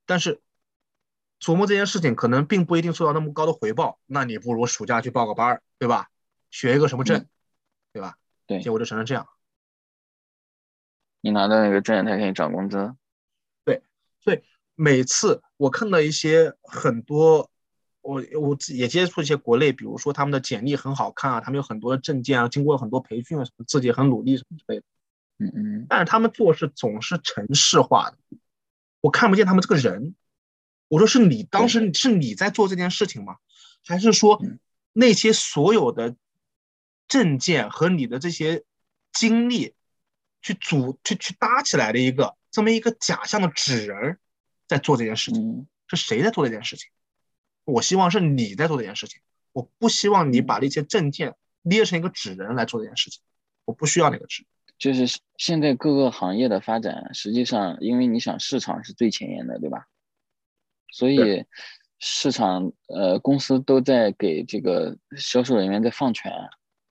[0.07, 0.41] 但是
[1.41, 3.99] 琢磨这件事情可能并不一定收到那么高的回报。
[4.07, 6.11] 那你不如暑假去报个班儿，对吧？
[6.53, 7.27] 学一个什么证，
[7.93, 8.17] 对吧？
[8.47, 9.27] 对，结果就成了这样。
[11.23, 12.95] 你拿到那个证，才可以涨工资。
[13.65, 13.83] 对，
[14.21, 14.45] 所以
[14.77, 17.51] 每次我看到一些很多。
[18.05, 24.85] 我我自己也接触一些国内，比如说他们的简历很好看啊，他们有很多的证件啊，经过很多培训啊，什么自己很努力什么之类的。
[25.39, 28.19] 嗯嗯但是他们做事总是程式化的，
[29.01, 30.15] 我看不见他们这个人。
[30.89, 33.37] 我说是你当时是你在做这件事情吗？
[33.87, 34.61] 还是说嗯
[34.93, 36.15] 那些所有的
[37.09, 38.63] 证件和你的这些
[39.13, 39.75] 经历
[40.43, 44.19] 去组去去搭起来的一个这么一个假象的纸人
[44.69, 45.43] 在做这件事情？
[45.43, 46.89] 嗯是谁在做这件事情？
[47.65, 49.21] 我希望是你在做这件事情，
[49.53, 53.23] 我不希望你把那些证件捏成一个纸人来做这件事情，
[53.65, 54.45] 我不需要那个纸。
[54.77, 59.87] 就是现在各个行业的发展，实际上因为你想市场是最前沿的，对吧？
[60.91, 61.45] 所以
[62.01, 66.33] 市场呃公司都在给这个销售人员在放权，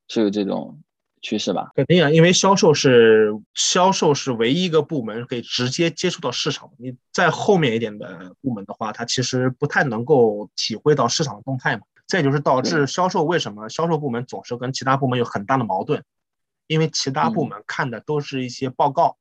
[0.08, 0.82] 是有这种
[1.24, 1.72] 趋势吧？
[1.74, 6.76] 肯定啊，因为销售是销售是唯一一个部门可以直接接触到市场的。
[6.78, 11.84] 你在后面一点的部门的话，它其实不太能够体会到市场的动态嘛。
[12.06, 16.04] 这也就是导致销售为什么销售部门总是跟其他部门有很大的矛盾，
[16.68, 19.18] 因为其他部嗯门看的都是一些报告、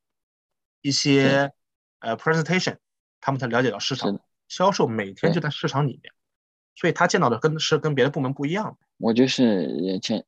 [0.83, 1.53] 一些
[2.01, 2.79] 呃 presentation，
[3.21, 4.21] 他们才了解到市场的。
[4.49, 6.13] 销售每天就在市场里面，
[6.75, 8.87] 所以他见到的跟是跟别的部门不一样的。
[8.99, 10.23] 我就是前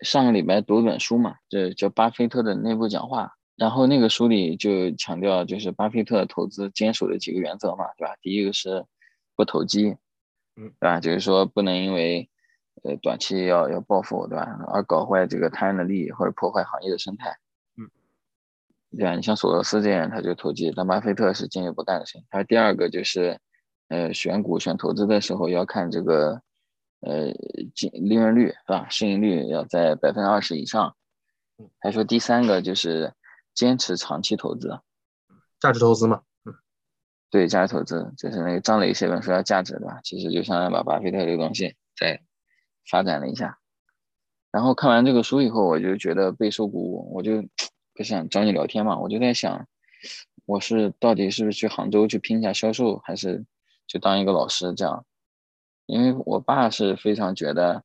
[0.00, 8.16] 上个礼拜读一本书嘛，这叫巴菲特的内部讲话，然后那个书里就强调，就是巴菲特投资坚守的几个原则嘛，对吧？
[8.20, 8.84] 第一个是
[9.36, 9.96] 不投机，
[10.56, 11.00] 嗯，对吧？
[11.00, 12.28] 就是说不能因为
[12.82, 14.58] 呃短期要要暴富，对吧？
[14.66, 17.38] 而搞坏这个他人的利益或者破坏行业的生态，
[17.78, 17.88] 嗯，
[18.96, 19.14] 对吧？
[19.14, 22.24] 你像索罗斯这样他就投机，但巴菲特是坚决不干的事情。
[22.30, 23.38] 他第二个就是
[23.88, 26.42] 呃选股选投资的时候要看这个。
[27.04, 27.32] 呃，
[27.74, 28.88] 净利润率是吧？
[28.88, 30.96] 市盈率要在百分之二十以上。
[31.58, 33.12] 嗯，还说第三个就是
[33.54, 34.80] 坚持长期投资，
[35.60, 36.54] 价值投资嘛，嗯，
[37.30, 40.00] 对价值投资，就是那个张磊写本书叫《价值》对吧？
[40.02, 42.20] 其实就相当于把巴菲特这个东西再
[42.90, 43.58] 发展了一下。
[44.50, 47.44] 然后看完这个书以后，我就觉得备受鼓舞，我就
[47.94, 49.68] 不想找你聊天嘛，我就在想，
[50.46, 53.44] 我是到底是不是去杭州去拼一下销售，还是
[53.86, 55.04] 就当一个老师这样？
[55.86, 57.82] 因为我爸是非常觉得，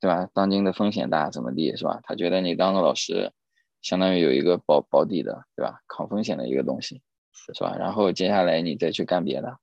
[0.00, 0.28] 对吧？
[0.34, 2.00] 当今的风险大，怎么地是吧？
[2.02, 3.32] 他觉得你当个老师，
[3.80, 5.80] 相当于有一个保保底的，对吧？
[5.88, 7.00] 抗风险的一个东西，
[7.32, 7.74] 是吧？
[7.78, 9.56] 然后接下来你再去干别的，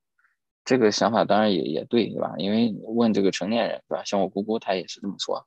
[0.66, 2.34] 这个想法当然也也对，对吧？
[2.38, 4.04] 因为问这个成年人，对吧？
[4.06, 5.46] 像我姑姑她也是这么说。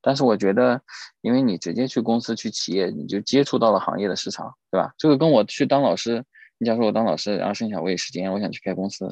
[0.00, 0.82] 但是我觉得，
[1.20, 4.92] 因为你直接去公司去企业，你就接触到了行业的市场，对吧？
[4.98, 6.24] 这个跟我去当老师，
[6.58, 9.06] 你假如说我当老师，然后剩下我有时间，我想去开公司，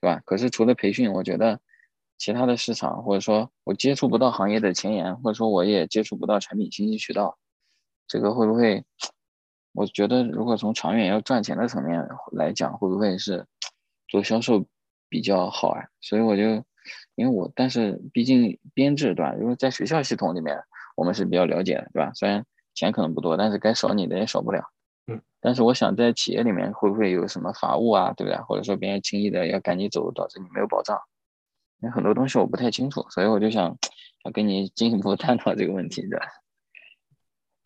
[0.00, 0.22] 对吧？
[0.24, 1.60] 可是除了培训，我觉得。
[2.20, 7.38] 其他的市场，或者说我接触不到行业的前沿，或者说我也接触不到产品信息渠道，
[8.06, 8.84] 这个会不会？
[9.72, 13.46] 我觉得如果从长远要赚钱的层面来讲，会不会是
[14.08, 14.66] 做销售
[15.08, 15.82] 比较好啊？
[16.02, 16.42] 所以我就，
[17.14, 19.34] 因为我但是毕竟编制对吧？
[19.40, 20.62] 因为在学校系统里面
[20.96, 22.12] 我们是比较了解的对吧？
[22.14, 24.62] 虽然钱可能不多，但是该少你的也少不了。
[25.06, 25.22] 嗯。
[25.40, 28.38] 但是我想在企业里面会不会有什么法务啊，对不对？
[28.42, 31.00] 或者说别人轻易的要赶你走，导致你没有保障？
[31.82, 33.78] 有很多东西我不太清楚，所以我就想
[34.24, 36.20] 要跟你进一步 探讨这个问题的。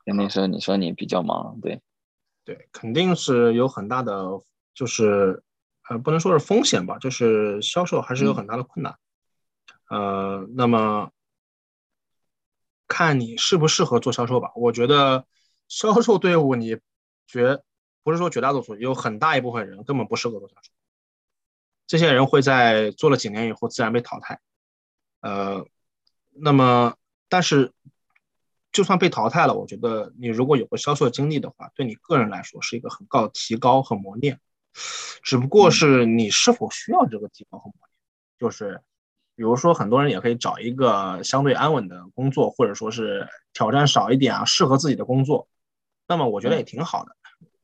[0.07, 1.81] 那时候你说你比较忙，对，
[2.45, 4.41] 对，肯定是有很大的，
[4.75, 5.43] 就是
[5.89, 8.97] 呃，不能说是风险吧，就是销售还是有很大的困难。
[9.89, 11.11] 呃，那么
[12.87, 14.53] 看你适不适合做销售吧。
[14.55, 15.27] 我觉得
[15.69, 16.79] 销售队伍，你
[17.27, 17.63] 绝
[18.03, 20.71] 不是说绝大多数，有很大一部分人根本不适合做销售。
[21.95, 24.41] 这些人会在做了几年以后自然被淘汰，
[25.21, 25.65] 呃，
[26.33, 26.97] 那么
[27.29, 27.71] 但是
[28.73, 34.41] 就算被淘汰了，我觉得你如果有个销售经历的话，对你个人来说是一个很高的提高和磨练，
[35.23, 37.91] 只不过是你是否需要这个提高和磨练，
[38.41, 38.81] 就是
[39.37, 45.47] 比如说很多人也可以找一个相对安稳的工作，或者说是挑战少一点啊，适合自己的工作，
[46.09, 47.15] 那么我觉得也挺好的。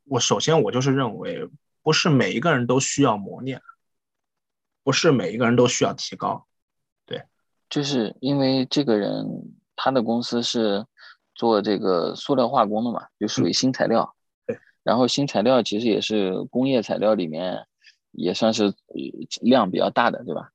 [0.04, 1.50] 我首先我就是认为，
[1.82, 3.60] 不是每一个人都需要磨练。
[4.90, 6.44] 不是每一个人都需要提高，
[7.06, 7.22] 对，
[7.68, 9.24] 就是因为这个人
[9.76, 10.84] 他的公司是
[11.36, 14.12] 做这个塑料化工的嘛，就属于新材料，
[14.48, 17.64] 对，然后新材料其实也是工业材料里面
[18.10, 18.74] 也算是
[19.42, 20.50] 量比较大的，对吧？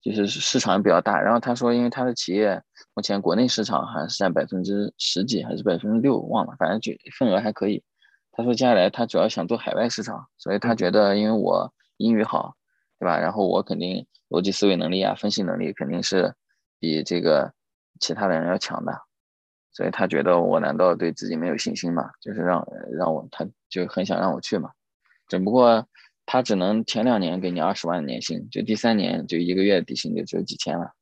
[0.00, 1.20] 就是市场比较大。
[1.20, 2.62] 然后他说，因为他的企业
[2.94, 7.82] 目前国内市场好像是占百分之十几还是百分之六，忘了，反正就份额还可以。
[8.30, 12.54] 他说接下来他主要想做海外市场，所以他觉得因为我英语好。
[13.04, 13.18] 对吧？
[13.18, 16.34] 然后我肯定逻辑思维能力啊、分析能力肯定是
[16.78, 17.52] 比这个
[18.00, 18.98] 其他的人要强的，
[19.72, 22.10] 所以他觉得我难道对自己没有信心吗？
[22.18, 24.70] 就是让让我他就很想让我去嘛。
[25.28, 25.86] 只不过
[26.24, 30.94] 他只能前两年给你二十万年薪，就第三年就一个月底薪就只有几千了，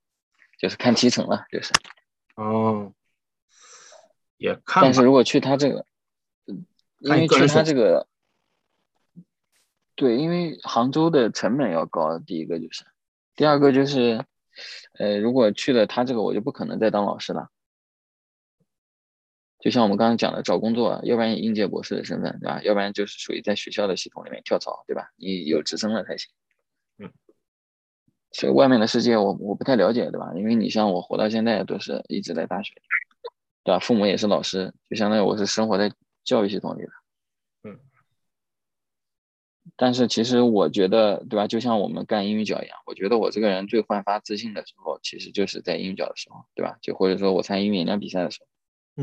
[0.59, 1.73] 就是看提成了，就是。
[2.35, 2.93] 哦，
[4.39, 4.83] 也看。
[4.83, 5.87] 但是如果去他这个，
[6.99, 8.09] 因为去他这个，
[10.03, 12.85] 对，因为杭州的成本要高，第一个就是，
[13.37, 14.25] 第二个就是，
[14.99, 17.51] 呃，如果去了他这个，我就不可能再当老师了。
[19.61, 22.61] 就像我们刚刚讲的，找工作，要不然应届博士的身份，对吧？
[22.65, 25.13] 要不然就是属于在学校的系统里面跳槽，对吧？
[25.15, 26.33] 你有职称了才行。
[26.99, 27.13] 嗯。
[28.33, 30.33] 所以外面的世界，我我不太了解，对吧？
[30.35, 32.75] 因为你像我活到现在都是一直在大学，
[33.63, 33.79] 对吧？
[33.79, 35.93] 父母也是老师，就相当于我是生活在
[36.25, 36.91] 教育系统里的。
[39.73, 39.77] 嗯。
[39.77, 41.47] 但是其实我觉得，对吧？
[41.47, 46.77] 就像我们干英语角一样，我觉得我这个人最焕发自信的时候，其实就是在英语角的时候，对吧？
[46.83, 48.47] 就或者说我参与演讲比赛的时候。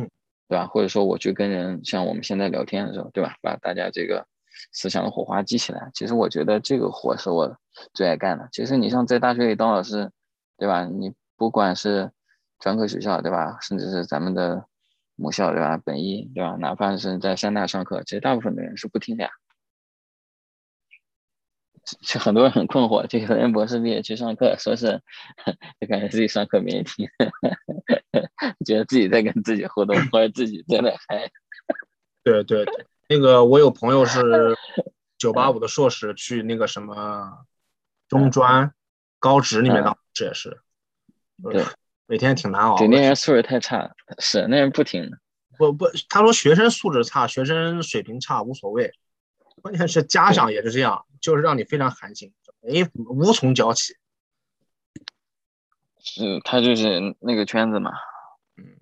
[0.02, 0.10] 嗯
[0.48, 0.66] 对吧？
[0.66, 3.36] 或者说我去跟人像我们现在聊天的时候，对吧？
[3.40, 4.26] 把大家这个
[4.72, 5.92] 思想的火花激起来。
[5.94, 7.56] 其实我觉得这个活是我
[7.94, 8.50] 最爱干的。
[8.52, 10.10] 其实你像在大学里当老师，
[10.58, 10.86] 对吧？
[10.86, 12.12] 你不管是
[12.58, 13.60] 专科学校，对吧？
[13.62, 14.66] 甚至是咱们的
[15.16, 15.78] 母校，对吧？
[15.78, 16.56] 本一，对吧？
[16.60, 19.30] 哪怕是在山大上课，其实大部分的人是不听的呀。
[22.02, 25.02] 就 很多人很困惑，就有人博士毕业去上课，说是
[25.80, 27.08] 就感觉自己上课没人听，
[28.66, 31.32] 觉得自己在跟自己互动，或者自己在那嗨。
[32.24, 34.56] 对对对，那个我有朋友是
[35.18, 37.46] 九八五的硕士，去那个什么
[38.08, 38.74] 中专、
[39.20, 40.62] 高职里面当这也是，
[41.52, 41.64] 对，
[42.08, 42.78] 每天挺难熬。
[42.78, 45.10] 对，那人素质太差，是那人不听。
[45.58, 48.94] 不不，他说学生素质差，学生水平差无所谓。
[49.60, 53.96] 关键是家长也是这样，就是让你非常寒心，哎，无从教起。
[56.02, 57.92] 是他就是那个圈子嘛。
[58.58, 58.80] 嗯，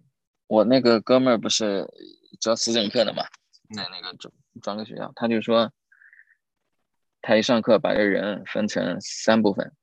[0.48, 1.88] 我那个哥们儿不是
[2.40, 3.24] 教思政课的嘛，
[3.76, 5.72] 在那个专专科学校，他就说，
[7.22, 9.74] 他一上课把这人分成三部分，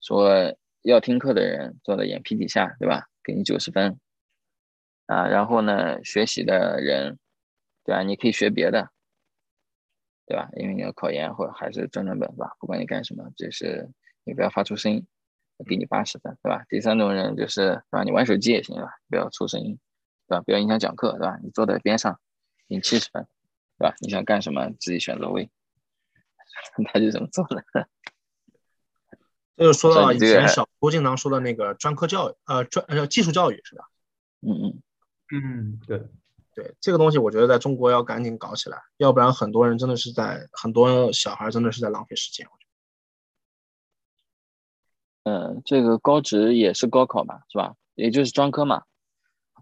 [0.00, 3.08] 说要听课的人坐在眼皮底下，对吧？
[3.22, 4.00] 给你九十分。
[5.06, 7.18] 啊，然后呢，学习的人，
[7.84, 8.02] 对吧？
[8.02, 8.90] 你可以学别的。
[10.28, 10.50] 对吧？
[10.56, 12.54] 因为你要考研或者还是专专本，是吧？
[12.60, 13.90] 不管你干什么，就是
[14.24, 15.06] 你不要发出声音，
[15.66, 16.66] 给你八十分，对吧？
[16.68, 18.04] 第三种人就是，对吧？
[18.04, 18.90] 你玩手机也行，对吧？
[19.08, 19.78] 不要出声音，
[20.28, 20.42] 对吧？
[20.42, 21.38] 不要影响讲课，对吧？
[21.42, 22.20] 你坐在边上，
[22.68, 23.26] 给你七十分，
[23.78, 23.94] 对吧？
[24.00, 25.50] 你想干什么，自己选择位。
[26.92, 27.64] 他就这么做的。
[29.56, 33.84] 这就说到以前小郭经常说的那个专科教育，呃，专呃技术教育，是吧？
[34.42, 34.82] 嗯嗯
[35.32, 36.06] 嗯，对。
[36.58, 42.48] 对这个东西，我觉得在中国要赶紧搞起来，要不然很多人真的是在很多小孩真的是在浪费时间。
[45.22, 47.74] 嗯，这个高职也是高考嘛，是吧？
[47.94, 48.82] 也就是专科嘛，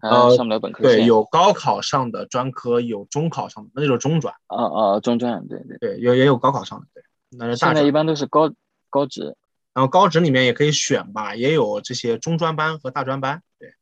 [0.01, 4.33] 呃，上不了本科对，有高考上的专科，有中考上的，那就是中专。
[4.47, 7.03] 啊啊，中专，对对对，有也有高考上的，对。
[7.29, 8.51] 那是现在一般都是高
[8.89, 9.35] 高职，
[9.73, 13.75] 然后高职里面也可以选吧，也有这些中专班和大专班，对，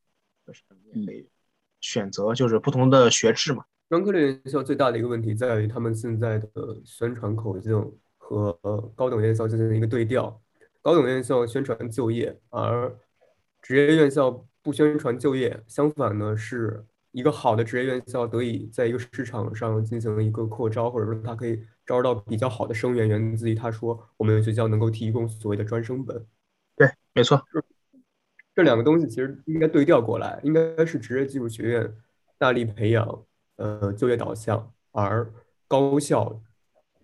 [0.45, 0.63] 就是
[1.05, 1.29] 可以。
[1.85, 3.63] 选择就是不同的学制嘛。
[3.89, 6.47] 专科类院校最大的一个问题在于他们现在的
[6.83, 7.79] 宣传口径
[8.17, 8.51] 和
[8.95, 10.41] 高等院校进行一个对调。
[10.81, 12.91] 高等院校宣传就业，而
[13.61, 15.63] 职业院校不宣传就业。
[15.67, 26.25] 相反呢，是一个好的职业院校得以在一个市场上进行一个扩招，或者说它可以招到比较好的生源，源自于他说我们学校能够提供所谓的专升本。
[26.75, 27.39] 对，没错。
[28.55, 31.93] 这两个东西其实应该对调过来，应该是职业技术学院
[32.37, 33.25] 大力培养
[33.57, 35.29] 呃就业导向，而
[35.67, 36.41] 高校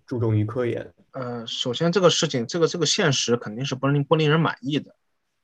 [0.05, 0.93] 注重于科研。
[1.11, 4.95] 呃，首先这个事情，这个这个现实肯定是不令不令人满意的。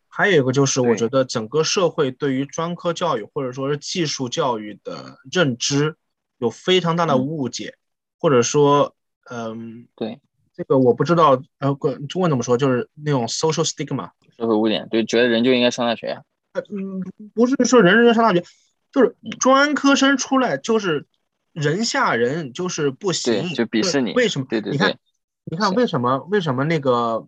[0.08, 5.98] 还有一个就是，我觉得整个社会对于专科教育或者说是技术教育的认知
[6.38, 7.76] 有非常大的误解，
[8.18, 8.96] 或者说，
[9.30, 10.22] 嗯，对，
[10.58, 11.78] 这个我不知道，呃，
[12.10, 14.10] 中文怎么说，就是那种 social stigma。
[14.36, 16.20] 社会污点，就觉得人就应该上大学。
[16.54, 17.00] 呃，嗯，
[17.36, 18.44] 不是说人人要上大学，
[18.92, 21.06] 就是专科生出来就是
[21.54, 24.14] 人吓人，就是不行，就鄙视你。
[24.14, 24.48] 为什么？
[24.50, 24.72] 对对对。
[24.72, 24.98] 你看，
[25.46, 26.18] 你看为什么？
[26.32, 27.28] 为什么那个，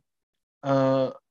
[0.61, 1.21] 呃，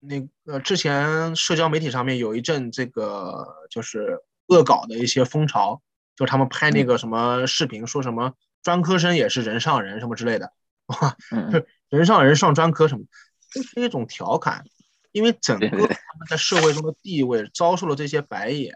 [0.00, 4.18] 那个，之前社交媒体上面有一阵这个就是
[4.48, 5.80] 恶搞的一些风潮，
[6.16, 8.32] 就他们拍那个什么视频，说什么
[8.62, 10.52] 专科生也是人上人什么之类的，
[10.86, 11.16] 哇，
[11.90, 13.04] 人上人上专科什么，
[13.50, 14.64] 这是一种调侃。
[15.12, 18.74] 因为整个他们在社会中的地位遭受了这些白眼，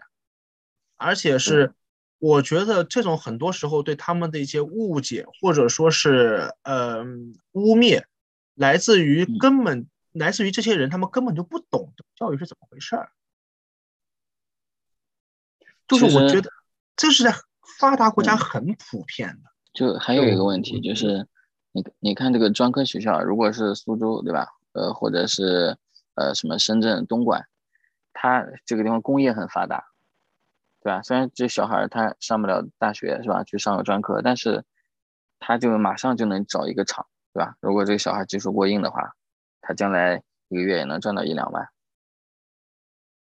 [0.95, 1.73] 而且是
[2.19, 7.03] 我觉得这种很多时候对他们的一些误解或者说是呃
[7.53, 8.03] 污蔑，
[8.53, 13.09] 来自于根本来自于这些人他们根本就不懂教育是怎么回事儿，
[15.87, 16.51] 就是我觉得
[16.95, 17.33] 这是在
[17.79, 19.49] 发达国家很普遍的。
[19.73, 20.93] 就还有一个问题就。
[20.93, 21.27] 是，
[21.77, 24.47] 你你看这个专科学校，如果是苏州对吧？
[24.73, 25.77] 呃，或者是
[26.15, 27.45] 呃什么深圳、东莞，
[28.13, 29.85] 它这个地方工业很发达，
[30.81, 31.03] 对吧？
[31.03, 33.43] 虽然这小孩他上不了大学是吧？
[33.43, 34.65] 去上个专科，但是
[35.37, 37.55] 他就马上就能找一个厂，对吧？
[37.59, 39.13] 如果这个小孩技术过硬的话，
[39.61, 41.69] 他将来一个月也能赚到一两万，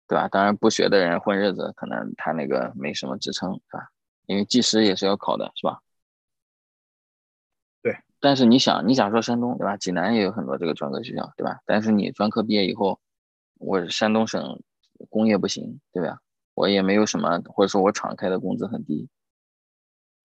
[0.08, 0.28] 对吧？
[0.28, 3.90] 当然不学的人混日子，可能他那个没什么支撑，是吧？
[4.28, 5.80] 因为技师也是要考的，是吧？
[8.24, 8.30] 对。
[8.30, 9.76] 但是你想，你想说山东，对吧？
[9.76, 11.60] 济南也有很多这个专科学校，对吧？
[11.66, 13.00] 但是你专科毕业以后，
[13.60, 14.62] 我山东省
[15.10, 16.20] 工业不行，对吧？
[16.54, 19.10] 我也没有什么，或者说我厂开的工资很低，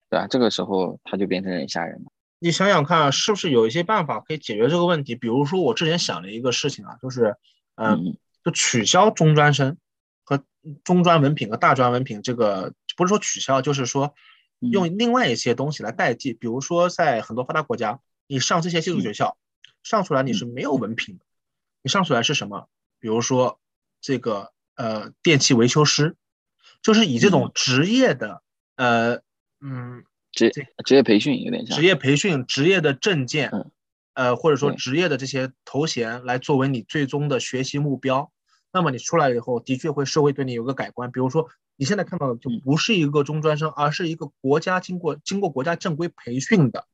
[0.09, 0.27] 对吧？
[0.27, 2.11] 这个时候他就变成人吓人了。
[2.39, 5.15] 你想想看，是不是有一些办法可以解决这个问题？
[5.15, 7.35] 比如说，我之前想了一个事情啊，就是，
[7.75, 9.77] 嗯，就取消中专生
[10.23, 10.41] 和
[10.85, 14.13] 中专文凭和大专文凭这个，不是说取消，就是说
[14.59, 16.33] 用另外一些东西来代替。
[16.33, 19.37] 比如说，在很多发达国家，你上这些技术学校，
[19.83, 21.25] 上出来你是没有文凭的，
[21.81, 22.67] 你上出来是什么？
[22.99, 23.59] 比如说
[24.01, 26.15] 这个呃电器维修师，
[26.81, 28.41] 就是以这种职业的
[28.75, 29.21] 呃
[29.61, 30.03] 嗯。
[30.31, 30.51] 职
[30.85, 33.51] 职业培训有点像职业培训，职业的证件，
[34.13, 38.31] 呃，或者说职业的这些头衔来作为你最终的学习目标。
[38.71, 41.11] 那么你出来以后，的确会社会对你有个改观。
[41.11, 41.49] 比如说
[41.79, 46.85] 你现在看到的就不是一个中专生，而是一个国家经过经过国家正规培训的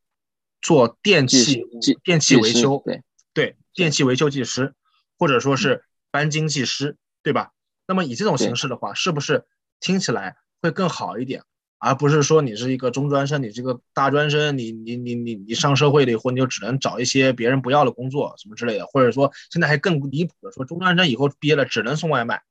[0.61, 1.65] 做电器
[2.03, 3.01] 电器维修，对
[3.33, 4.75] 对，电器维修技师，
[5.17, 7.51] 或者说是钣金技师，对吧？
[7.87, 9.45] 那么以这种形式的话，是不是
[9.79, 11.41] 听起来会更好一点？
[11.79, 22.43] 而不是说你是一个中专生，你这个大专生，你你你你你上社会了以后，你就只能找一些别人不要的工作，什么之类的，或者说现在还更离谱的说，中专生以后毕业了只能送外卖，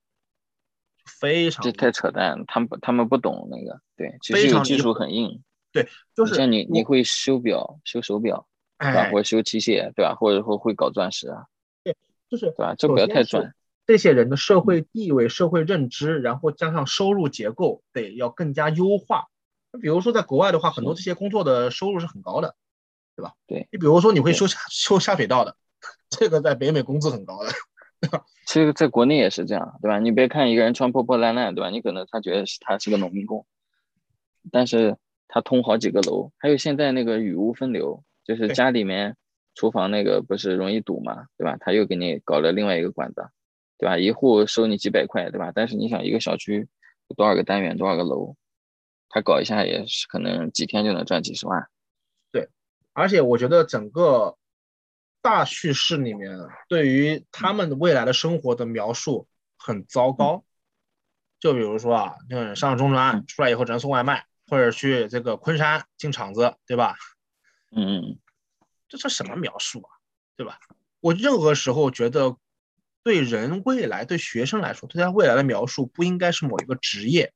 [1.04, 5.42] 非常这太扯淡，他们他们不懂那个，对，其实技术很硬，
[5.72, 8.46] 对，就是像你你会修表、修手表，
[8.78, 9.10] 对吧？
[9.10, 10.14] 或者修器械，对吧？
[10.14, 11.46] 或者说会搞钻石啊，
[11.82, 11.96] 对，
[12.28, 12.74] 就是对吧？
[12.76, 13.54] 这不要太专。
[13.86, 19.26] 这些人的社会地位、社会认知，然后加上收入结构，得要更加优化。
[19.82, 22.56] 比如说，在国外的话，很多这些工作的收入是很高的，
[23.14, 23.34] 对吧？
[23.46, 25.56] 对你比如说，你会修下修下水道的，
[26.08, 27.50] 这个在北美工资很高的？
[28.46, 29.98] 其实在国内也是这样，对吧？
[29.98, 31.70] 你别看一个人穿破破烂烂，对吧？
[31.70, 33.46] 你可能他觉得是他是个农民工，
[34.50, 34.96] 但是
[35.28, 36.30] 他通好几个楼。
[36.38, 39.16] 还有现在那个雨污分流，就是家里面
[39.54, 41.56] 厨房那个不是容易堵嘛，对吧？
[41.60, 43.26] 他又给你搞了另外一个管子。
[43.76, 43.98] 对吧？
[43.98, 45.50] 一户收你几百块，对吧？
[45.52, 46.68] 但是你想，一个小区
[47.08, 48.36] 有多少个单元，多少个楼，
[49.08, 51.66] 他搞一下也是可能几天就能赚几十万。
[52.30, 52.48] 对，
[52.92, 54.36] 而且我觉得整个
[55.24, 60.44] 大叙事里面对于他们未来的生活的描述很糟糕。
[61.40, 66.96] 就比如说啊，就是上了中专出来以后只能送外卖，或者去这个昆山进厂子，对吧？
[67.72, 68.18] 嗯嗯，
[68.86, 69.88] 这是什么描述啊？
[70.36, 70.60] 对吧？
[71.00, 72.36] 我任何时候觉得。
[73.06, 77.34] 对人未来，对学生来说，对他未来的描述不应该是某一个职业，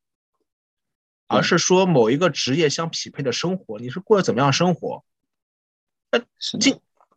[1.26, 3.78] 而是说某一个职业相匹配的生活。
[3.78, 5.05] 你是过得怎么样生活？
[6.11, 6.20] 那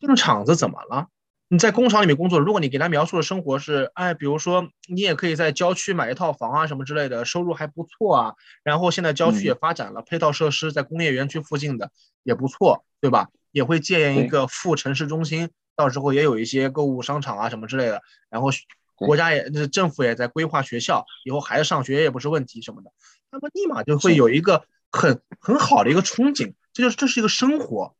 [0.02, 1.08] 进进厂子怎么了？
[1.48, 8.36] 你在工厂里面工作，如果你给他描述的生活是，哎，比如说你也可以在郊区买一套房啊，什么之类的，收入还不错啊。
[8.64, 11.92] 然后现在郊区也发展了，配套设施在工业园区附近的
[12.24, 13.30] 也不错，对吧？
[13.52, 15.50] 也会建一个副城市中心。
[15.76, 18.50] 到时候也有一些购物商场啊什么之类的，然后
[18.96, 22.92] 国家也政府也在规划学校，以后孩子上学也不是问题什么的，
[23.32, 27.96] 他们立马就会有一个很很好的一个憧憬，这就是这是一个生活，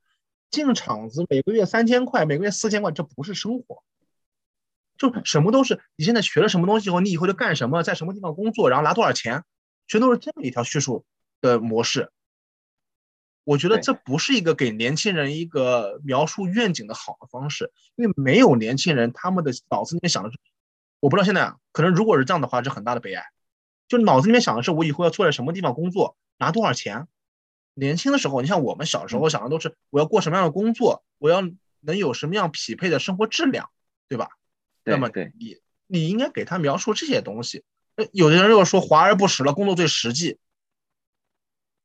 [0.52, 3.84] 进厂子每个月三千块，每个月四千块，这不是生活，
[4.98, 9.44] 就什么都是你现在学了什么东西以后，你以后就干什么，在什么地方工作，然后拿多少钱，
[9.88, 11.06] 全都是这么一条叙述
[11.40, 12.12] 的模式。
[13.44, 20.38] 我觉得这不是一个给年轻人一个描述愿景的好的方式，因为没有年轻人，他们的脑子里面想的是，
[21.00, 23.24] 我不知道现在啊，可能如果是这样的话，是很大的悲哀。
[23.88, 27.08] 就脑子里面想的是，我以后要坐在什么地方工作，拿多少钱。
[27.74, 31.42] 年轻的时候，你像我们小时候想的都是，我要过什么样的工作，我要
[31.80, 33.70] 能有什么样匹配的生活质量，
[34.08, 34.30] 对吧？
[34.84, 35.58] 那么你
[35.88, 37.64] 你应该给他描述这些东西。
[38.14, 40.40] 有的人又说华而不实了，工作最实际。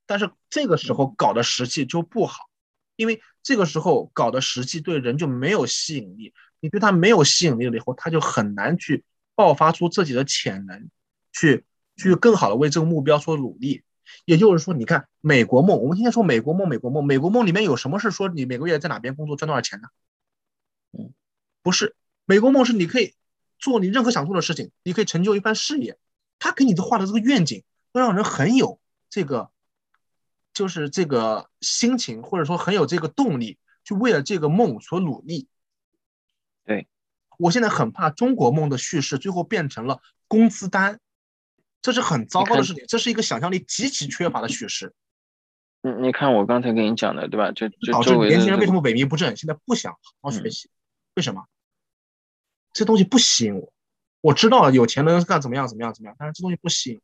[0.06, 2.48] 但是这个时候搞的实际就不好，
[2.94, 10.88] 因为这个时候搞的实际对人就没有吸引力，你对他没有吸引力了以后，他就很难去爆发出自己的潜能，
[11.32, 11.64] 去
[11.96, 13.82] 去更好的为这个目标所努力。
[14.24, 19.88] 也就是说，你看美国梦，我们天天说美国梦，美国梦，美国梦里面有什么是说你每个月在哪边工作赚多少钱呢？
[20.92, 21.12] 嗯，
[21.62, 21.94] 不是，
[22.24, 23.14] 美国梦是你可以
[23.58, 25.98] 做你任何想做的事情，你可以成就一番事业。
[26.38, 28.80] 他给你的画的这个愿景，会让人很有
[29.10, 29.50] 这个。
[30.52, 35.48] 就是这个心情，或者说很有这个动力去为了这个梦所努力。
[36.64, 36.88] 对，
[37.36, 40.98] 我现在很怕中国梦的叙事最后变成了工资单，
[41.86, 44.92] 这是很糟糕的事情，这是一个想象力极其缺乏的叙事。
[45.82, 47.52] 你，你看我刚才跟你讲的，对吧？
[47.52, 50.68] 就就导致年轻人为什么萎靡不振，现在不想好好学嗯习？
[51.14, 51.46] 为什么？
[52.72, 53.72] 这东西不吸引我。
[54.20, 57.00] 我知道有钱能干怎么样怎么样怎么样，但是这东西不吸引。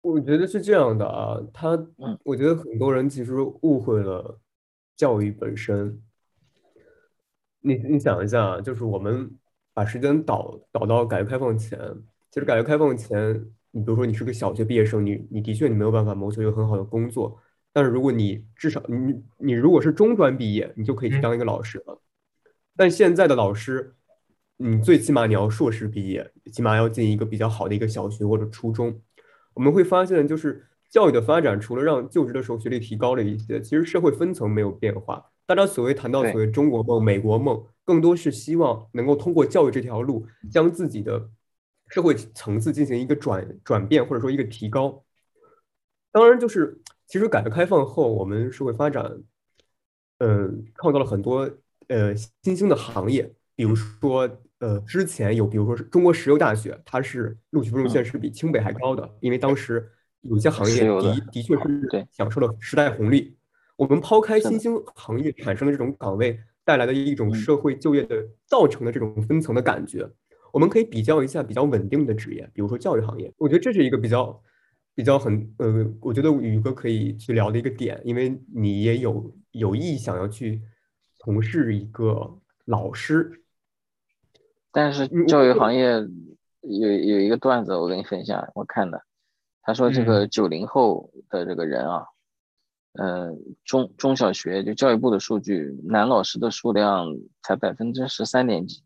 [0.00, 4.40] 我觉得是这样的啊，他嗯，我觉得很多人其实误会了
[4.96, 6.02] 教育本身。
[7.60, 9.38] 你你想一下啊，就是我们
[9.74, 11.78] 把时间倒倒到改革开放前，
[12.30, 13.34] 其实改革开放前，
[13.72, 17.38] 你比如说你是个小学毕业生，你你的确你没有办法谋求一个很好的工作，
[17.72, 22.00] 但是如果你至少你你如果是中专毕业，你就可以去嗯当一个老师了。
[22.76, 23.94] 但现在的老师，
[24.56, 29.00] 你最起码你要硕士毕业，起码要进一个比较好的一个小学或者初中。
[29.54, 35.26] 我们会发现，就是教育的发展，除了让就职的时候学历提高了一些，其实社会分层没有变化。
[35.44, 41.28] 大家所谓谈到对所谓中国梦、美国梦，更多是希望能够通过教育这条路，将自己的
[41.90, 45.04] 社会层次进行一个转转变，或者说一个提高。
[46.12, 49.22] 当然，就是其实改革开放后，我们社会发展，
[50.18, 51.50] 嗯，创造了很多
[51.88, 54.28] 呃新兴的行业，比如说
[54.58, 59.90] 呃之前有，比如说是中国石油大学，它是录取分数线是比清北还高的，因为当时
[60.22, 63.36] 有些行业的的的确是对享受了时代红利。
[63.76, 70.06] 我们抛开新兴行业产生的这种岗位带来的一种嗯社会就业的造成的这种分层的感觉，
[70.52, 73.32] 我们可以比较一下比较稳定的职业，比如说教育行业。
[73.36, 74.42] 我觉得这是一个比较
[74.94, 80.60] 比较很呃，我觉得宇哥可以去聊的一个点，因为你也有有意想要去
[81.18, 83.42] 从事一个老师。
[84.72, 85.90] 但是嗯教育行业
[86.62, 89.02] 有有一个段子，我跟你分享，我看的，
[89.62, 92.04] 他说这个九零后的这个人啊，
[92.92, 97.06] 呃，中中小学就教育部的数据，男老师的数量
[97.42, 98.84] 才百分之十三点几，就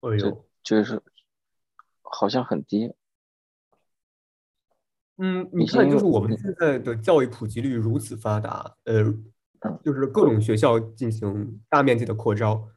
[0.00, 1.02] 哎呦，就是
[2.02, 2.94] 好像很低。
[5.18, 9.02] 嗯，你看，就是我们现在的教育普及率如此发达，呃，
[9.82, 12.68] 就是各种学校进行大面积的扩招，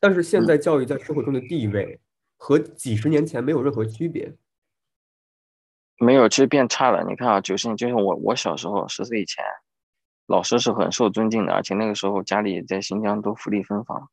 [0.00, 2.00] 但是现在教育在社会中的地位
[2.38, 4.34] 和几十年前没有任何区别。
[5.98, 7.04] 没有，其实变差了。
[7.04, 9.44] 你看啊，九十年就像我我小时候十岁以前，
[10.26, 14.08] 老师是很受尊敬的，而且那个时候家里在新疆都福利分房，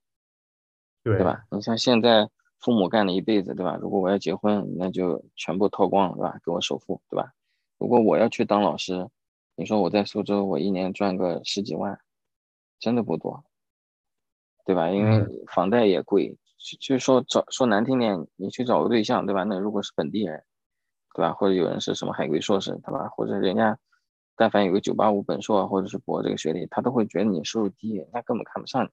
[1.01, 1.45] 对对吧？
[1.49, 2.29] 你像现在
[2.59, 3.77] 父母干了一辈子，对吧？
[3.81, 6.39] 如果我要结婚，那就全部掏光了，对吧？
[6.45, 7.33] 给我首付，对吧？
[7.77, 9.09] 如果我要去当老师，
[9.55, 11.99] 你说我在苏州，我一年赚个十几万，
[12.79, 13.43] 真的不多，
[14.65, 14.89] 对吧？
[14.89, 19.43] 因为房贷也贵，就就说找说难听点，你去找个对象，对吧？
[19.45, 20.43] 那如果是本地人，
[21.15, 21.31] 对吧？
[21.33, 23.07] 或者有人是什么海归硕士，对吧？
[23.09, 23.79] 或者人家
[24.35, 28.89] 但凡有个九八五本硕啊或者是博这个学历，他都会觉得你收入低，人家根本看不上你。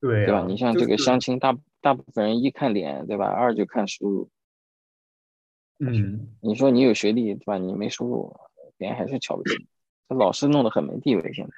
[0.00, 0.40] 对对吧？
[0.40, 3.26] 啊你像这个相亲大大部分人一看脸，对吧？
[3.26, 4.30] 二就看收入。
[5.78, 7.58] 嗯，你说你有学历，对吧？
[7.58, 8.34] 你没收入，
[8.76, 9.66] 别人还是瞧不起你。
[10.08, 11.52] 这老师弄得很没地位现在。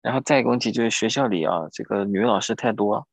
[0.00, 3.06] 然后再一个问题就是学校里啊，这个女老师太多，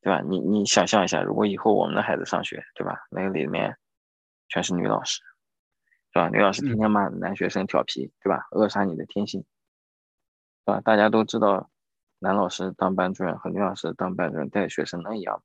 [0.00, 0.20] 对吧？
[0.20, 2.98] 你你想象一下，如果以后我们的孩子上学，对吧？
[3.10, 3.76] 那个里面
[4.48, 5.20] 全是女老师，
[6.12, 6.28] 是吧？
[6.28, 8.46] 女老师天天骂男学生调皮，对吧？
[8.52, 9.46] 扼杀你的天性，是
[10.66, 10.80] 吧？
[10.80, 11.70] 大家都知道，
[12.22, 15.42] 男老师当班主任和女老师当班主任带学生能一样吗？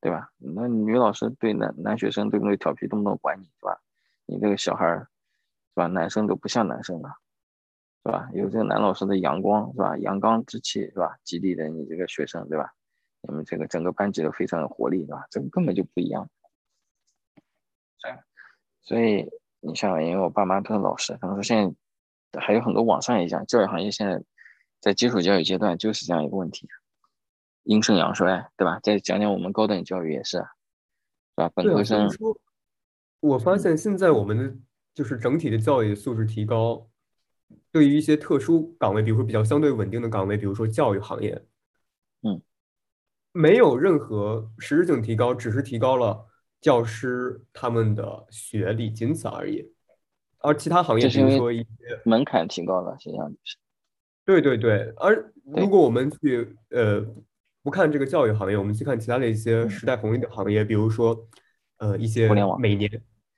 [0.00, 0.30] 对吧？
[0.38, 3.78] 那女老师对男男学生对不对调皮，动不动管你，对吧？
[4.24, 5.88] 你这个小孩儿，是吧？
[5.88, 7.10] 男生都不像男生了，
[8.02, 8.30] 是吧？
[8.32, 9.98] 有这个男老师的阳光，是吧？
[9.98, 11.18] 阳刚之气，是吧？
[11.22, 12.72] 激励的你这个学生，对吧？
[13.20, 15.26] 你们这个整个班级都非常有活力，对吧？
[15.30, 16.26] 这个根本就不一样。
[18.80, 19.28] 所以
[19.60, 21.76] 你像，因为我爸妈都是老师，他们说现
[22.32, 24.22] 在还有很多网上也讲，教育行业现在
[24.86, 26.68] 在基础教育阶段就是这样一个问题，
[27.64, 28.78] 阴盛阳衰，对吧？
[28.84, 30.44] 再讲讲我们高等教育也是，是
[31.34, 31.50] 吧？
[31.56, 32.08] 本科生
[33.18, 34.56] 我发现现在我们的
[34.94, 36.88] 就是整体的教育素质提高，
[37.72, 41.44] 对于一些特殊岗位，比如说比较相对稳定的岗位，比如说教育行业，
[42.22, 42.40] 嗯，
[43.32, 46.24] 没有任何实质性提高，只是提高了
[46.60, 49.68] 教师他们的学历，仅此而已。
[50.38, 51.68] 而其他行业，比如说一些
[52.04, 53.56] 门槛提高了，实际上就是。
[54.26, 57.00] 对对对，而如果我们去呃
[57.62, 61.16] 不看这个教育行业，我们去看其他的一些时代红利的行业，比如说
[61.78, 62.60] 呃一些嗯互联网。
[62.60, 62.90] 每年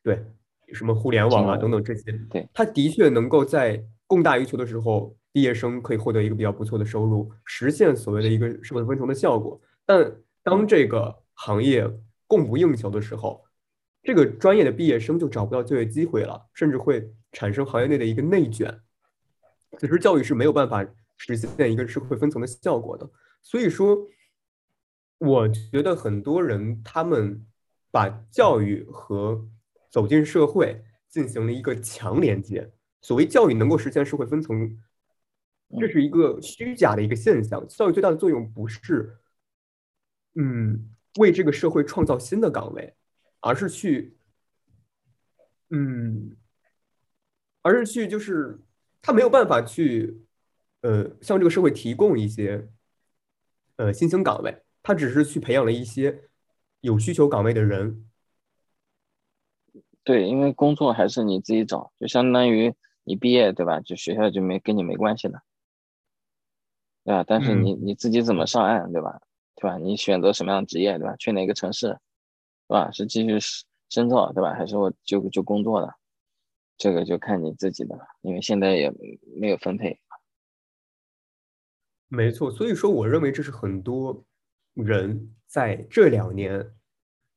[0.03, 0.24] 对
[0.72, 2.49] 什么互联网啊等等这些，对。
[2.55, 9.61] 它的确能够在供大于求的时候，毕业生可以获得一个比较不错的收入，实现所谓的一个社会分成的效果。
[9.84, 10.11] 但
[10.43, 11.86] 当嗯这个行业
[12.26, 13.45] 供不应求的时候，
[14.03, 18.74] 这个专业的毕业生就找不到就业机会了，甚至会产生行业内的一个内卷。
[19.78, 23.10] 此时教育是没有办法实现一个社会分层的效果的。
[23.42, 23.98] 所以说，
[25.18, 27.44] 我觉得很多人他们
[27.90, 29.46] 把教育和
[29.90, 32.72] 走进社会进行了一个强连接。
[33.02, 34.78] 所谓教育能够实现社会分层，
[35.78, 37.66] 这是一个虚假的一个现象。
[37.68, 39.18] 教育最大的作用不是，
[40.34, 42.94] 嗯，为这个社会创造新的岗位。
[43.40, 44.16] 而是去，
[45.70, 46.36] 嗯，
[47.62, 48.58] 而是去，就是
[49.01, 50.24] 他没有办法去，
[50.82, 52.68] 呃，向这个社会提供一些，
[53.76, 54.62] 呃，新兴岗位。
[54.82, 56.28] 他只是去培养了一些
[56.80, 58.05] 有需求岗位的人。
[60.03, 62.74] 对，因为工作还是你自己找，就相当于
[63.05, 63.80] 你毕业，对吧？
[63.80, 65.42] 就学校就没跟你没关系了，
[67.05, 67.24] 对吧？
[67.26, 69.20] 但是你你自己怎么上岸，对吧？
[69.55, 69.76] 对吧？
[69.76, 71.14] 你选择什么样的职业，对吧？
[71.16, 71.88] 去哪个城市？
[71.88, 71.99] 是
[72.68, 72.90] 吧？
[72.90, 73.38] 是继续
[73.90, 74.55] 深造，对吧？
[74.55, 75.97] 还是我就就工作了？
[76.79, 78.91] 这个就看你自己的了，因为现在也
[79.37, 80.01] 没有分配。
[82.09, 84.24] 没错，所以说我认为这是很多
[84.72, 86.74] 人在这两年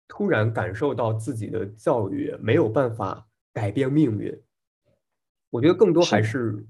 [0.07, 4.41] 突然感受到自己的教育没有办法改变命运。
[5.49, 6.65] 我觉得更多还是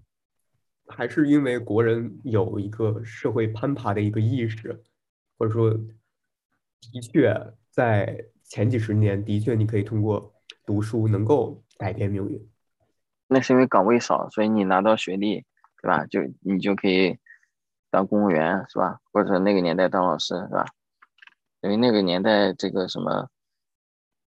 [0.88, 4.82] 还是因为国人有一个社会攀爬的一个意识，
[5.38, 5.72] 或者说
[6.80, 8.28] 的确在。
[8.44, 12.51] 前几十年的确，你可以通过读书能够改变命运。
[13.34, 15.46] 那是因为岗位少，所以你拿到学历，
[15.82, 16.06] 对吧？
[16.08, 17.18] 就你就可以
[17.90, 19.00] 当公务员，是吧？
[19.14, 20.66] 或者那个年代当老师，是吧？
[21.62, 23.30] 因为那个年代这个什么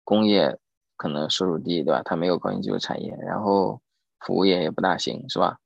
[0.05, 0.57] 工业
[0.95, 2.01] 可能收入低，对吧？
[2.05, 3.81] 它没有高新技术产业，然后
[4.21, 5.57] 服务业也不大行，是吧？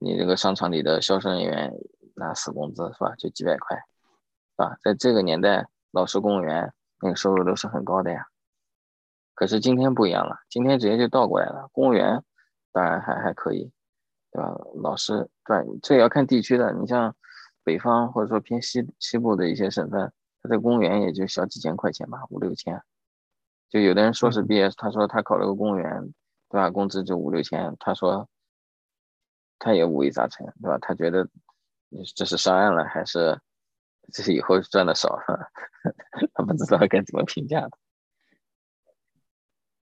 [0.00, 1.72] 你这个商场里的销售人员
[2.14, 3.14] 拿死工资，是吧？
[3.16, 4.76] 就几百块，是吧？
[4.82, 6.72] 在这个年代，老师、公务员。
[7.00, 8.28] 那个收入都是很高的呀，
[9.34, 11.68] 可是今天不一样了，今天直接就倒过来了。
[11.70, 12.22] 公务员
[12.74, 13.72] 当然还还可以，
[14.30, 14.54] 对吧？
[14.82, 16.72] 老师，对，这也要看地区的。
[16.74, 17.14] 你像
[17.62, 20.12] 北方或者说偏西西部的一些省份，
[20.42, 22.82] 他在公务员也就小几千块钱吧，五六千。
[23.70, 26.12] 就有的人硕士毕业，他说他考了个公务员，
[26.50, 26.68] 对吧？
[26.68, 28.28] 工资就五六千，他说
[29.58, 30.76] 他也五味杂陈，对吧？
[30.82, 31.26] 他觉得
[32.14, 33.40] 这是上岸了还是？
[34.12, 35.18] 这是以后赚的少，
[36.34, 37.70] 他不知道该怎么评价的。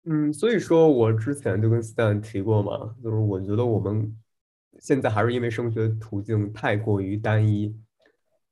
[0.05, 4.15] 嗯，所以说我之前就跟 Stan 提过嘛，就是我觉得我们
[4.79, 7.75] 现在还是因为升学途径太过于单一，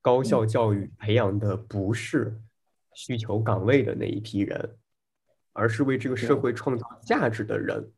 [0.01, 2.39] 高校教育培养的不是
[2.93, 4.77] 需求岗位的那一批人，
[5.53, 7.91] 而是为这个社会创造价值的人。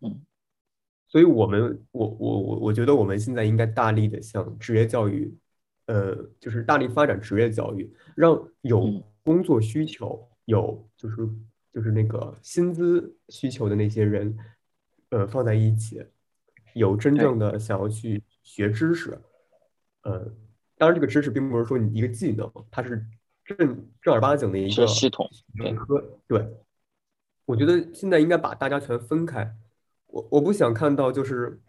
[0.00, 0.22] 嗯，
[1.08, 5.36] 所以我们，我我我我觉得我们现在应该大力的向职业教育。
[5.88, 11.16] 呃，就是大力发展职业教育，让有工作需求、有就是
[11.76, 14.34] 就是那个薪资需求的那些人，
[15.10, 16.02] 呃，放在一起，
[16.72, 19.20] 有真正的想要去学知识，
[20.04, 20.26] 呃，
[20.78, 23.04] 当然这个知识并不是说你一个技能，它是
[23.44, 26.18] 正正儿八经的一个系统学科。
[26.26, 26.48] 对，
[27.44, 29.54] 我觉得现在应该把大家全分开，
[30.06, 31.60] 我我不想看到就是。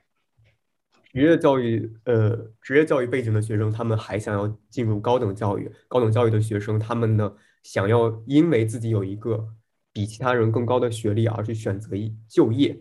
[1.13, 5.71] 职业教育，呃，职业教育背景的学生，他们还想要进入高等教育。
[5.87, 7.33] 高等教育的学生，他们呢，
[7.63, 9.49] 想要因为自己有一个
[9.97, 12.79] 比其他人更高的学历而去选择一就业。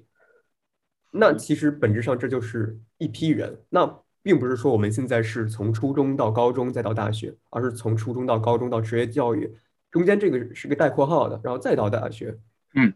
[1.12, 3.58] 那其实本质上这就是一批人。
[3.70, 9.50] 那并不是说我们现在是从初中到高中再到大学，而是从初中到高中到职业教育，
[9.90, 12.38] 中间这个是个带括号的，然后再到大学。
[12.74, 12.92] 嗯，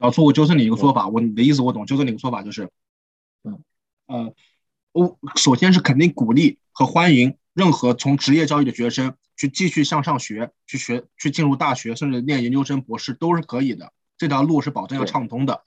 [0.00, 2.68] 小错，我纠正你一个说法，我你的意思我懂，纠正你一个说法就是，
[3.44, 3.62] 嗯，
[4.06, 4.34] 呃。
[4.90, 13.92] 我首先是肯定鼓励和欢迎任何从职业教育的学生去继续向上学，去学，去进入大学，甚至念研究生、博士都是可以的。
[14.18, 15.62] 这条路是保证要畅通的。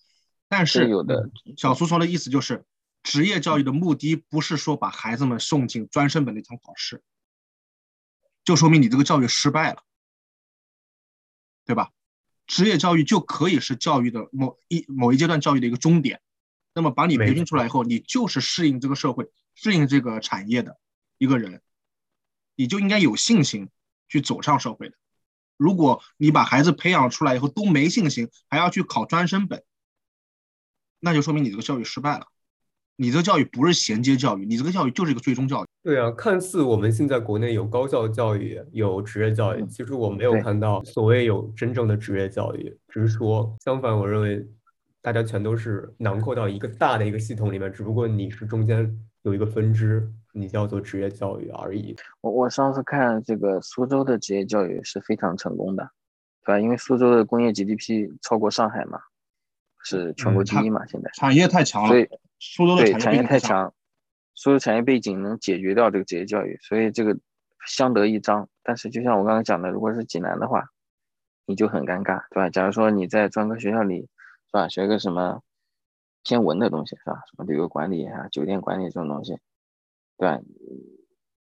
[0.47, 2.65] 但是有的小苏说的意思就是，
[3.03, 7.01] 职业教育的目的不是说把孩子们送进专升本那场考试，
[8.43, 9.83] 就说明你这个教育失败了，
[11.65, 11.91] 对吧？
[12.45, 16.21] 职业教育就可以是教育的某一某一阶段教育的一个终点。
[16.73, 20.77] 那么把你培训出来以后，你就是适应这个社会、适应这个产业的
[21.17, 21.61] 一个人，
[22.57, 23.69] 你就应该有信心
[24.09, 24.95] 去走上社会的。
[25.55, 29.63] 如果你把孩子培养出来以后都没信心，还要去考专升本，
[30.99, 32.27] 那就说明你这个教育失败了。
[32.97, 35.67] 你这个教育不是衔接教育，你这个教育就是一个最终教育。
[35.83, 44.45] 对啊，看似我们现在国内有高校教育、有职业教育，其实我没有看到所谓有真正的职业教育，只是说相反，我认为。
[44.99, 51.95] 大家全都是囊括到一个大的一个系统里面，只不过你是中间有一个分支，你叫做职业教育而已。
[52.21, 55.89] 我我上次看这个苏州的职业教育是非常成功的，
[56.45, 56.59] 对对吧？
[56.61, 58.99] 因为苏州的工业 GDP 超过上海嘛，
[59.83, 62.07] 是全国第一嘛，现在产业太强了，所以
[62.39, 63.73] 苏州的对产业产业太强，
[64.33, 67.17] 苏州产业背景能解决掉这个职业教育，所以这个
[67.65, 68.47] 相得益彰。
[68.63, 70.69] 但是就像我刚刚讲的，如果是济南的话，
[71.45, 72.49] 你就很尴尬，对吧？
[72.49, 75.41] 假如说你在专科学校里，是吧，学个什么
[76.23, 77.21] 偏文的东西，是吧？
[77.25, 79.37] 什么旅游管理啊、酒店管理这种东西，
[80.17, 80.41] 对吧？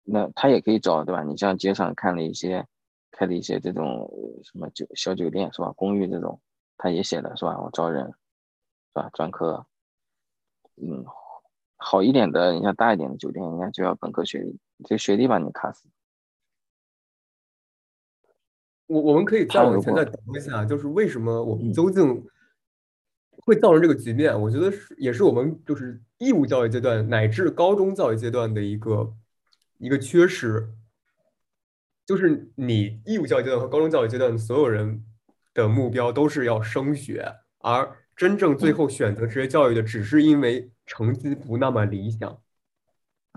[0.03, 1.23] 那他也可以找，对吧？
[1.23, 2.67] 你像街上看了一些
[3.11, 5.71] 开的一些这种呃什么酒小酒店，是吧？
[5.71, 6.41] 公寓这种，
[6.77, 7.59] 他也写的是吧？
[7.61, 8.13] 我招人，是
[8.93, 9.09] 吧？
[9.13, 9.65] 专科，
[10.75, 11.05] 嗯，
[11.77, 15.87] 好一点的，你像大一点的酒店，人家就要本科学历，这学历把你卡死。
[18.87, 22.25] 我我们可以再往前再倒一下，就是为什么我们嗯究竟
[23.41, 24.39] 会造成这个局面？
[24.39, 29.13] 我觉得是也是我们就是义务教育阶段乃至高中教育阶段的一个
[29.77, 30.69] 一个缺失，
[32.05, 35.03] 就是你义务教育阶段和高中教育阶段所有人
[35.53, 42.41] 的目标都是要升学，而真正最嗯后选择职业教育的，只是因为成绩不那么理想。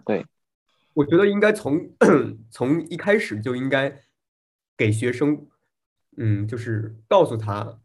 [0.05, 0.25] 对，
[0.95, 1.91] 我觉得应该从
[2.51, 4.03] 从一开始就应该
[4.77, 5.49] 给学生，
[6.17, 7.81] 嗯，就是告诉他，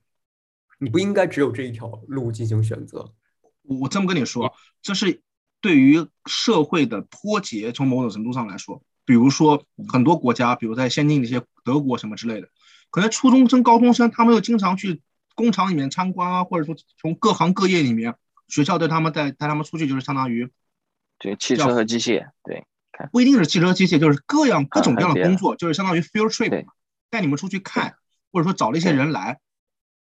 [0.82, 3.13] 你不应该只有这一条路进行选择。
[3.61, 4.51] 我我这么跟你说，
[4.82, 5.21] 这是
[5.61, 12.49] 对于社会的脱节，从某种程度上来说，比如说很多国家，比如在先进的一些德国什么之类的，
[12.89, 15.01] 可能初中生、高中生他们又经常去
[15.36, 18.15] 工厂里面参观啊，或者说从各行各业里面，
[18.47, 20.49] 学校对他们带带他们出去，就是相当于
[21.19, 22.65] 对，汽车和机械，对，
[23.11, 26.73] 不一定是汽车机械，就是各样各种各样的的工作，就是相当于 field trip 嘛，
[27.11, 27.97] 带你们出去看，
[28.32, 29.39] 或者说找了一些人来。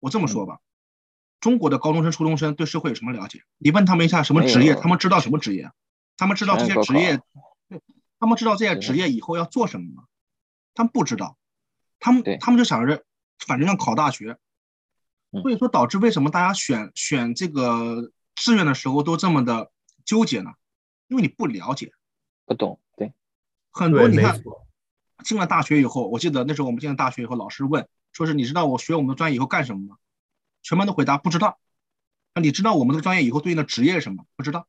[0.03, 0.59] 我这么说吧，
[1.39, 3.43] 中国的高中生、初中生对社会有什么了解？
[3.57, 5.71] 你问他们一下什么职业，他们知道什么职业？
[6.17, 7.21] 他们知道这些职业，
[7.69, 7.81] 对
[8.19, 10.03] 他们知道这些职业以后要做什么吗？
[10.73, 11.37] 他们不知道，
[12.01, 13.05] 他们他们就想着
[13.39, 14.37] 反正要考大学，
[15.31, 19.71] 嗯所以说导致为什么大家选选这个志愿的时候都这么的
[20.03, 20.51] 纠结呢？
[21.07, 21.93] 因为你不了解。
[22.45, 23.13] 不懂，对，
[23.71, 24.43] 很多你看，
[25.23, 29.97] 进了大学以后，我记得那时候我们进了大学以后，老师问说是你知道我学我们的专业以后干什么吗？
[30.61, 31.59] 全班都回答不知道。
[32.35, 34.25] 那你知道我们这个专业以后对应的职业是什么？
[34.35, 34.67] 不知道。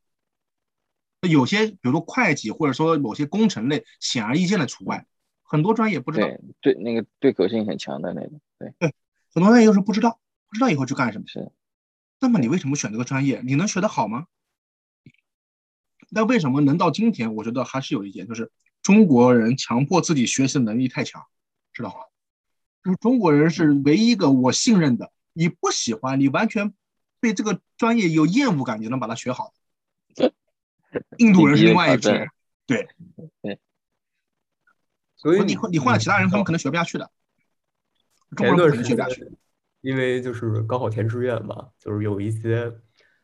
[1.20, 5.07] 那有些比如说会计或者说某些工程类，显而易见的除外，
[5.42, 6.26] 很多专业不知道，
[6.61, 8.74] 对对，那个对口性很强的那种，对，
[9.32, 11.24] 很多专业又是不知道，不知道以后去干什么。
[11.26, 11.53] 是，
[12.20, 13.40] 那么你为什么选这个专业？
[13.45, 14.26] 你能学得好吗？
[16.11, 17.34] 那为什么能到今天？
[17.34, 21.24] 我觉得还是有一点，就是中国人强迫自己学习的能力太强，
[21.72, 21.97] 知道吗？
[22.85, 26.74] 就是中国人是唯一一个我信任的，你不喜欢，你完全
[27.20, 29.53] 对这个专业有厌恶感，你能把它学好。
[31.18, 32.09] 印度人是另外一批
[32.68, 32.87] 对，
[35.16, 37.11] 所以你换你换了其他人，他们可能学不下去的。
[38.37, 39.26] 中前国人学不下去。，
[39.80, 42.72] 因为就是高考填志愿嘛，就是有一些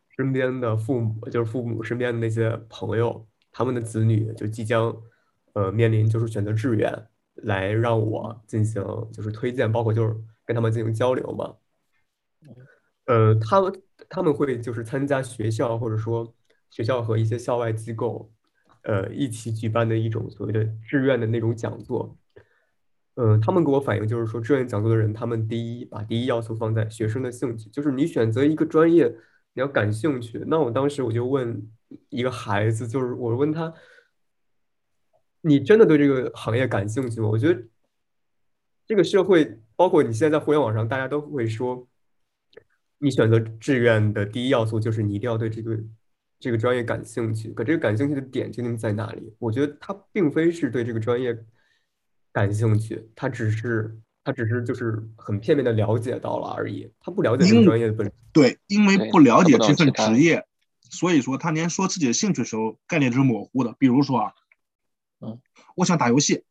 [0.09, 4.95] 身边的父母，就是父母身边的那些朋友，他们的子女就即将
[5.53, 7.07] 呃面临就是选择志愿，
[7.43, 10.15] 来让我进行就是推荐，包括就是
[10.45, 11.55] 跟他们进行交流嘛。
[13.05, 16.33] 呃，他们他们会就是参加学校或者说
[16.69, 18.31] 学校和一些校外机构，
[18.83, 22.17] 呃一起举办的一种所谓的志愿的那种讲座。
[23.15, 29.05] 嗯，他们给我反映就是说，志愿讲座的人，他们第一把第一要素放在学生的兴趣，就是你选择一个专业，
[29.53, 30.41] 你要感兴趣。
[30.47, 31.69] 那我当时我就问
[32.07, 33.71] 一个孩子，就是我问他，
[35.41, 37.27] 你真的对这个行业感兴趣吗？
[37.29, 37.63] 我觉得
[38.85, 41.87] 这个社会，包括你现在在互联网上，大家都会说，
[42.99, 45.79] 你选择志愿的第一要素就是你一定要对这个
[46.39, 47.49] 这个专业感兴趣。
[47.53, 49.33] 可这个感兴趣的点究竟在哪里？
[49.39, 51.37] 我觉得他并非是对这个专业
[52.31, 58.13] 感兴趣，他只是他只是就是很片面的了解到了而已，他不了解这个专业的本质。
[58.31, 60.45] 对，因为不了解这份职业，
[60.81, 63.75] 所以说他连说自己的兴趣的时候概念都是模糊的。
[63.79, 64.33] 比如说啊，
[65.21, 65.39] 嗯，
[65.75, 66.43] 我想打游戏，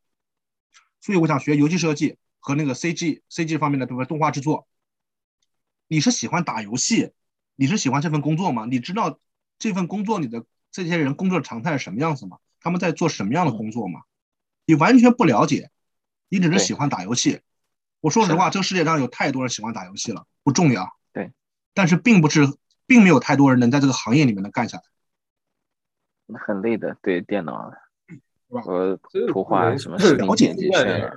[1.00, 4.04] 所以我想学游戏设计和那个 CG CG 方面的对吧？
[4.04, 4.66] 动画制作。
[5.88, 7.12] 你是喜欢打游戏，
[7.56, 8.64] 你是喜欢这份工作吗？
[8.64, 9.18] 你知道
[9.58, 12.38] 这份工作里的这些人工作的常态是什么样子吗？
[12.60, 14.02] 他们在做什么样的工作吗？
[14.66, 15.70] 你完全不了解，
[16.28, 17.40] 你只是喜欢打游戏。
[18.00, 20.96] 我说实话，这个世界上有太多人喜欢打游戏了，不重要。
[21.12, 21.32] 对，
[21.74, 22.46] 但是并不是，
[22.86, 24.84] 并没有太多人能在这个行业里面能干下来。
[26.38, 27.72] 很累的，对电脑
[28.50, 28.98] 吧和
[29.28, 31.12] 图画什么是视频了解剪辑现在渲染，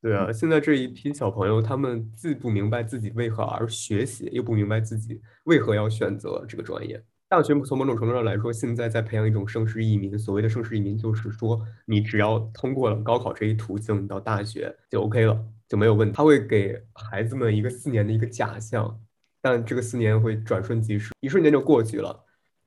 [0.00, 7.02] 对啊，现在这一批小朋友，他们既不明白自己为何而学习，又不明白自己为何要选择这个专业。
[7.28, 10.18] 大学从某种程度上来说，现在在培养一种盛世移民。
[10.18, 16.14] 所谓的盛世移民，就是说你只要通过了高考这一途径，到大学就 OK 了，就没有问题。
[16.14, 19.00] 他会给孩子们一个四年的一个假象，
[19.40, 22.22] 但这个四年会转瞬即逝，一瞬间就过去了。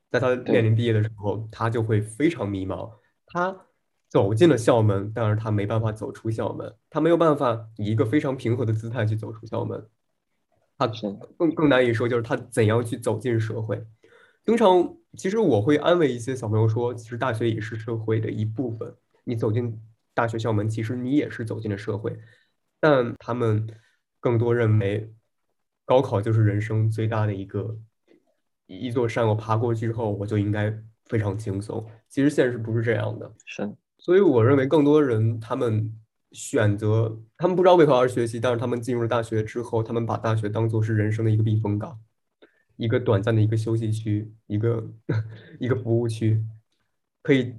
[0.10, 2.90] 在他面临毕业的时候，他就会非常迷茫。
[3.28, 3.56] 他
[4.16, 9.90] 走进了校门，但是他没办法走出校门，他没有办法以一个非常平和的姿态去走出校门。
[10.78, 10.90] 他
[11.38, 13.86] 更更难以说，就是他怎样去走进社会。
[14.46, 18.96] 经常，其实我会安慰一些小朋友说，其实大学也是社会的一部分。
[19.26, 19.78] 你走进
[20.14, 22.18] 大学校门，其实你也是走进了社会。
[22.80, 23.68] 但他们
[24.22, 25.14] 更多认为，
[25.84, 27.78] 高考就是人生最大的一个
[28.66, 30.74] 一座山，我爬过去之后，我就应该
[31.08, 31.86] 非常轻松。
[32.08, 33.30] 其实现实不是这样的。
[33.46, 33.70] 是，
[34.06, 35.92] 所以我认为更多人他们
[36.32, 42.00] 选择，他们不知道为何而学习，但是他们进入大学之后，他们把大学当做是人生的一个避风港。
[42.76, 44.88] 一个短暂的一个休息区，一个
[45.60, 46.40] 一个服务区，
[47.24, 47.56] 可以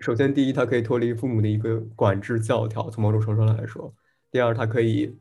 [0.00, 3.94] 首先第一，它可以脱离父母的一个管制教条，从某种程度上来说；
[4.32, 5.16] 第二，它可以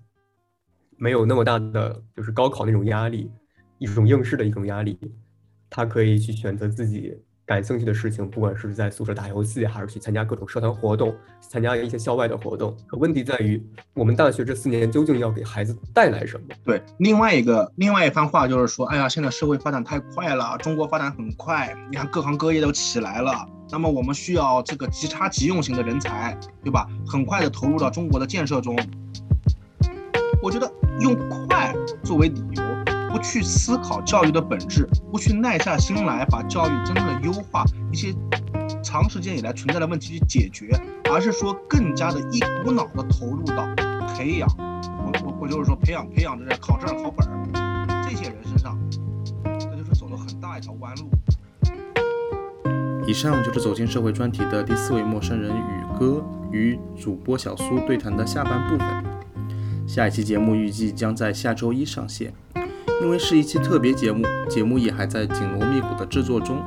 [0.97, 3.29] 没有那么大的就是高考那种压力，
[3.77, 4.97] 一种应试的一种压力，
[5.69, 7.15] 它可以去选择自己。
[7.53, 12.75] 感兴趣的事情，不管是在宿舍打游戏，还是去参加各种社团活动，参加一些校外的活动。
[12.87, 16.47] 可问题在于，我们大学这四年究竟要给孩子带来什么？
[16.63, 26.87] 对，另外一个另外一番话就是说，哎呀，现在社会发展太快了，中国发展很快，你看各行各业都起来了，那么我们需要这个即插即用型的人才，对吧？
[27.05, 28.75] 很快的投入到中国的建设中。
[30.41, 30.69] 我觉得
[31.01, 31.71] 用快
[32.03, 32.62] 作为理由。
[33.13, 38.11] 不去思考教育的本质，不去耐下心来把教育真正的优化一些
[38.81, 40.75] 长时间以来存在的问题去解决，
[41.11, 43.67] 而是说更加的一股脑的投入到
[44.15, 48.75] 培养，我我我就是说培养培养这些考证考本儿这些人身上，
[49.43, 51.07] 这就是走了很大一条弯路。
[53.05, 58.87] 以上就是走进社会专题的第四位陌生人宇哥与主播小苏对谈的下半部分，
[59.87, 62.33] 下一期节目预计将在下周一上线。
[63.01, 66.61] 因为是一期特别节目，节目也还在紧锣密鼓的制作中，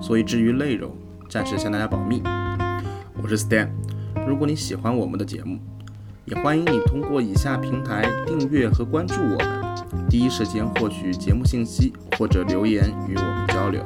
[0.00, 0.90] 所以至于内容，
[1.28, 2.22] 暂时向大家保密。
[3.22, 3.68] 我是 Stan，
[4.26, 5.58] 如果你喜欢我们的节目，
[6.24, 9.74] 也欢迎你通过以下平台订阅和关注我们，
[10.08, 13.82] 第一时间获取节目信息或者留言与我们交流。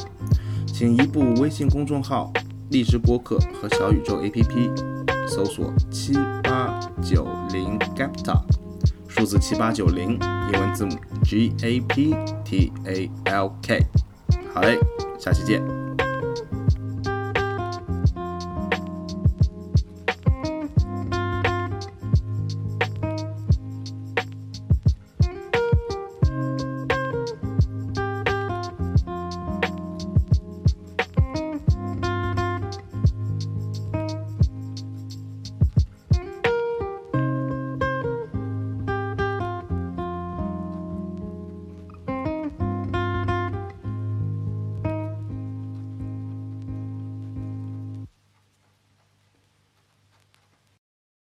[0.67, 2.33] 请移步微信公众号、
[2.71, 4.77] 荔枝播客和小宇宙 APP，
[5.27, 8.56] 搜索七八九零 Gapta。
[9.17, 10.19] 数字七八九零，
[10.53, 10.91] 英文字母
[11.25, 12.15] G A P
[12.45, 13.83] T A L K。
[14.53, 14.79] 好嘞，
[15.19, 15.86] 下期见。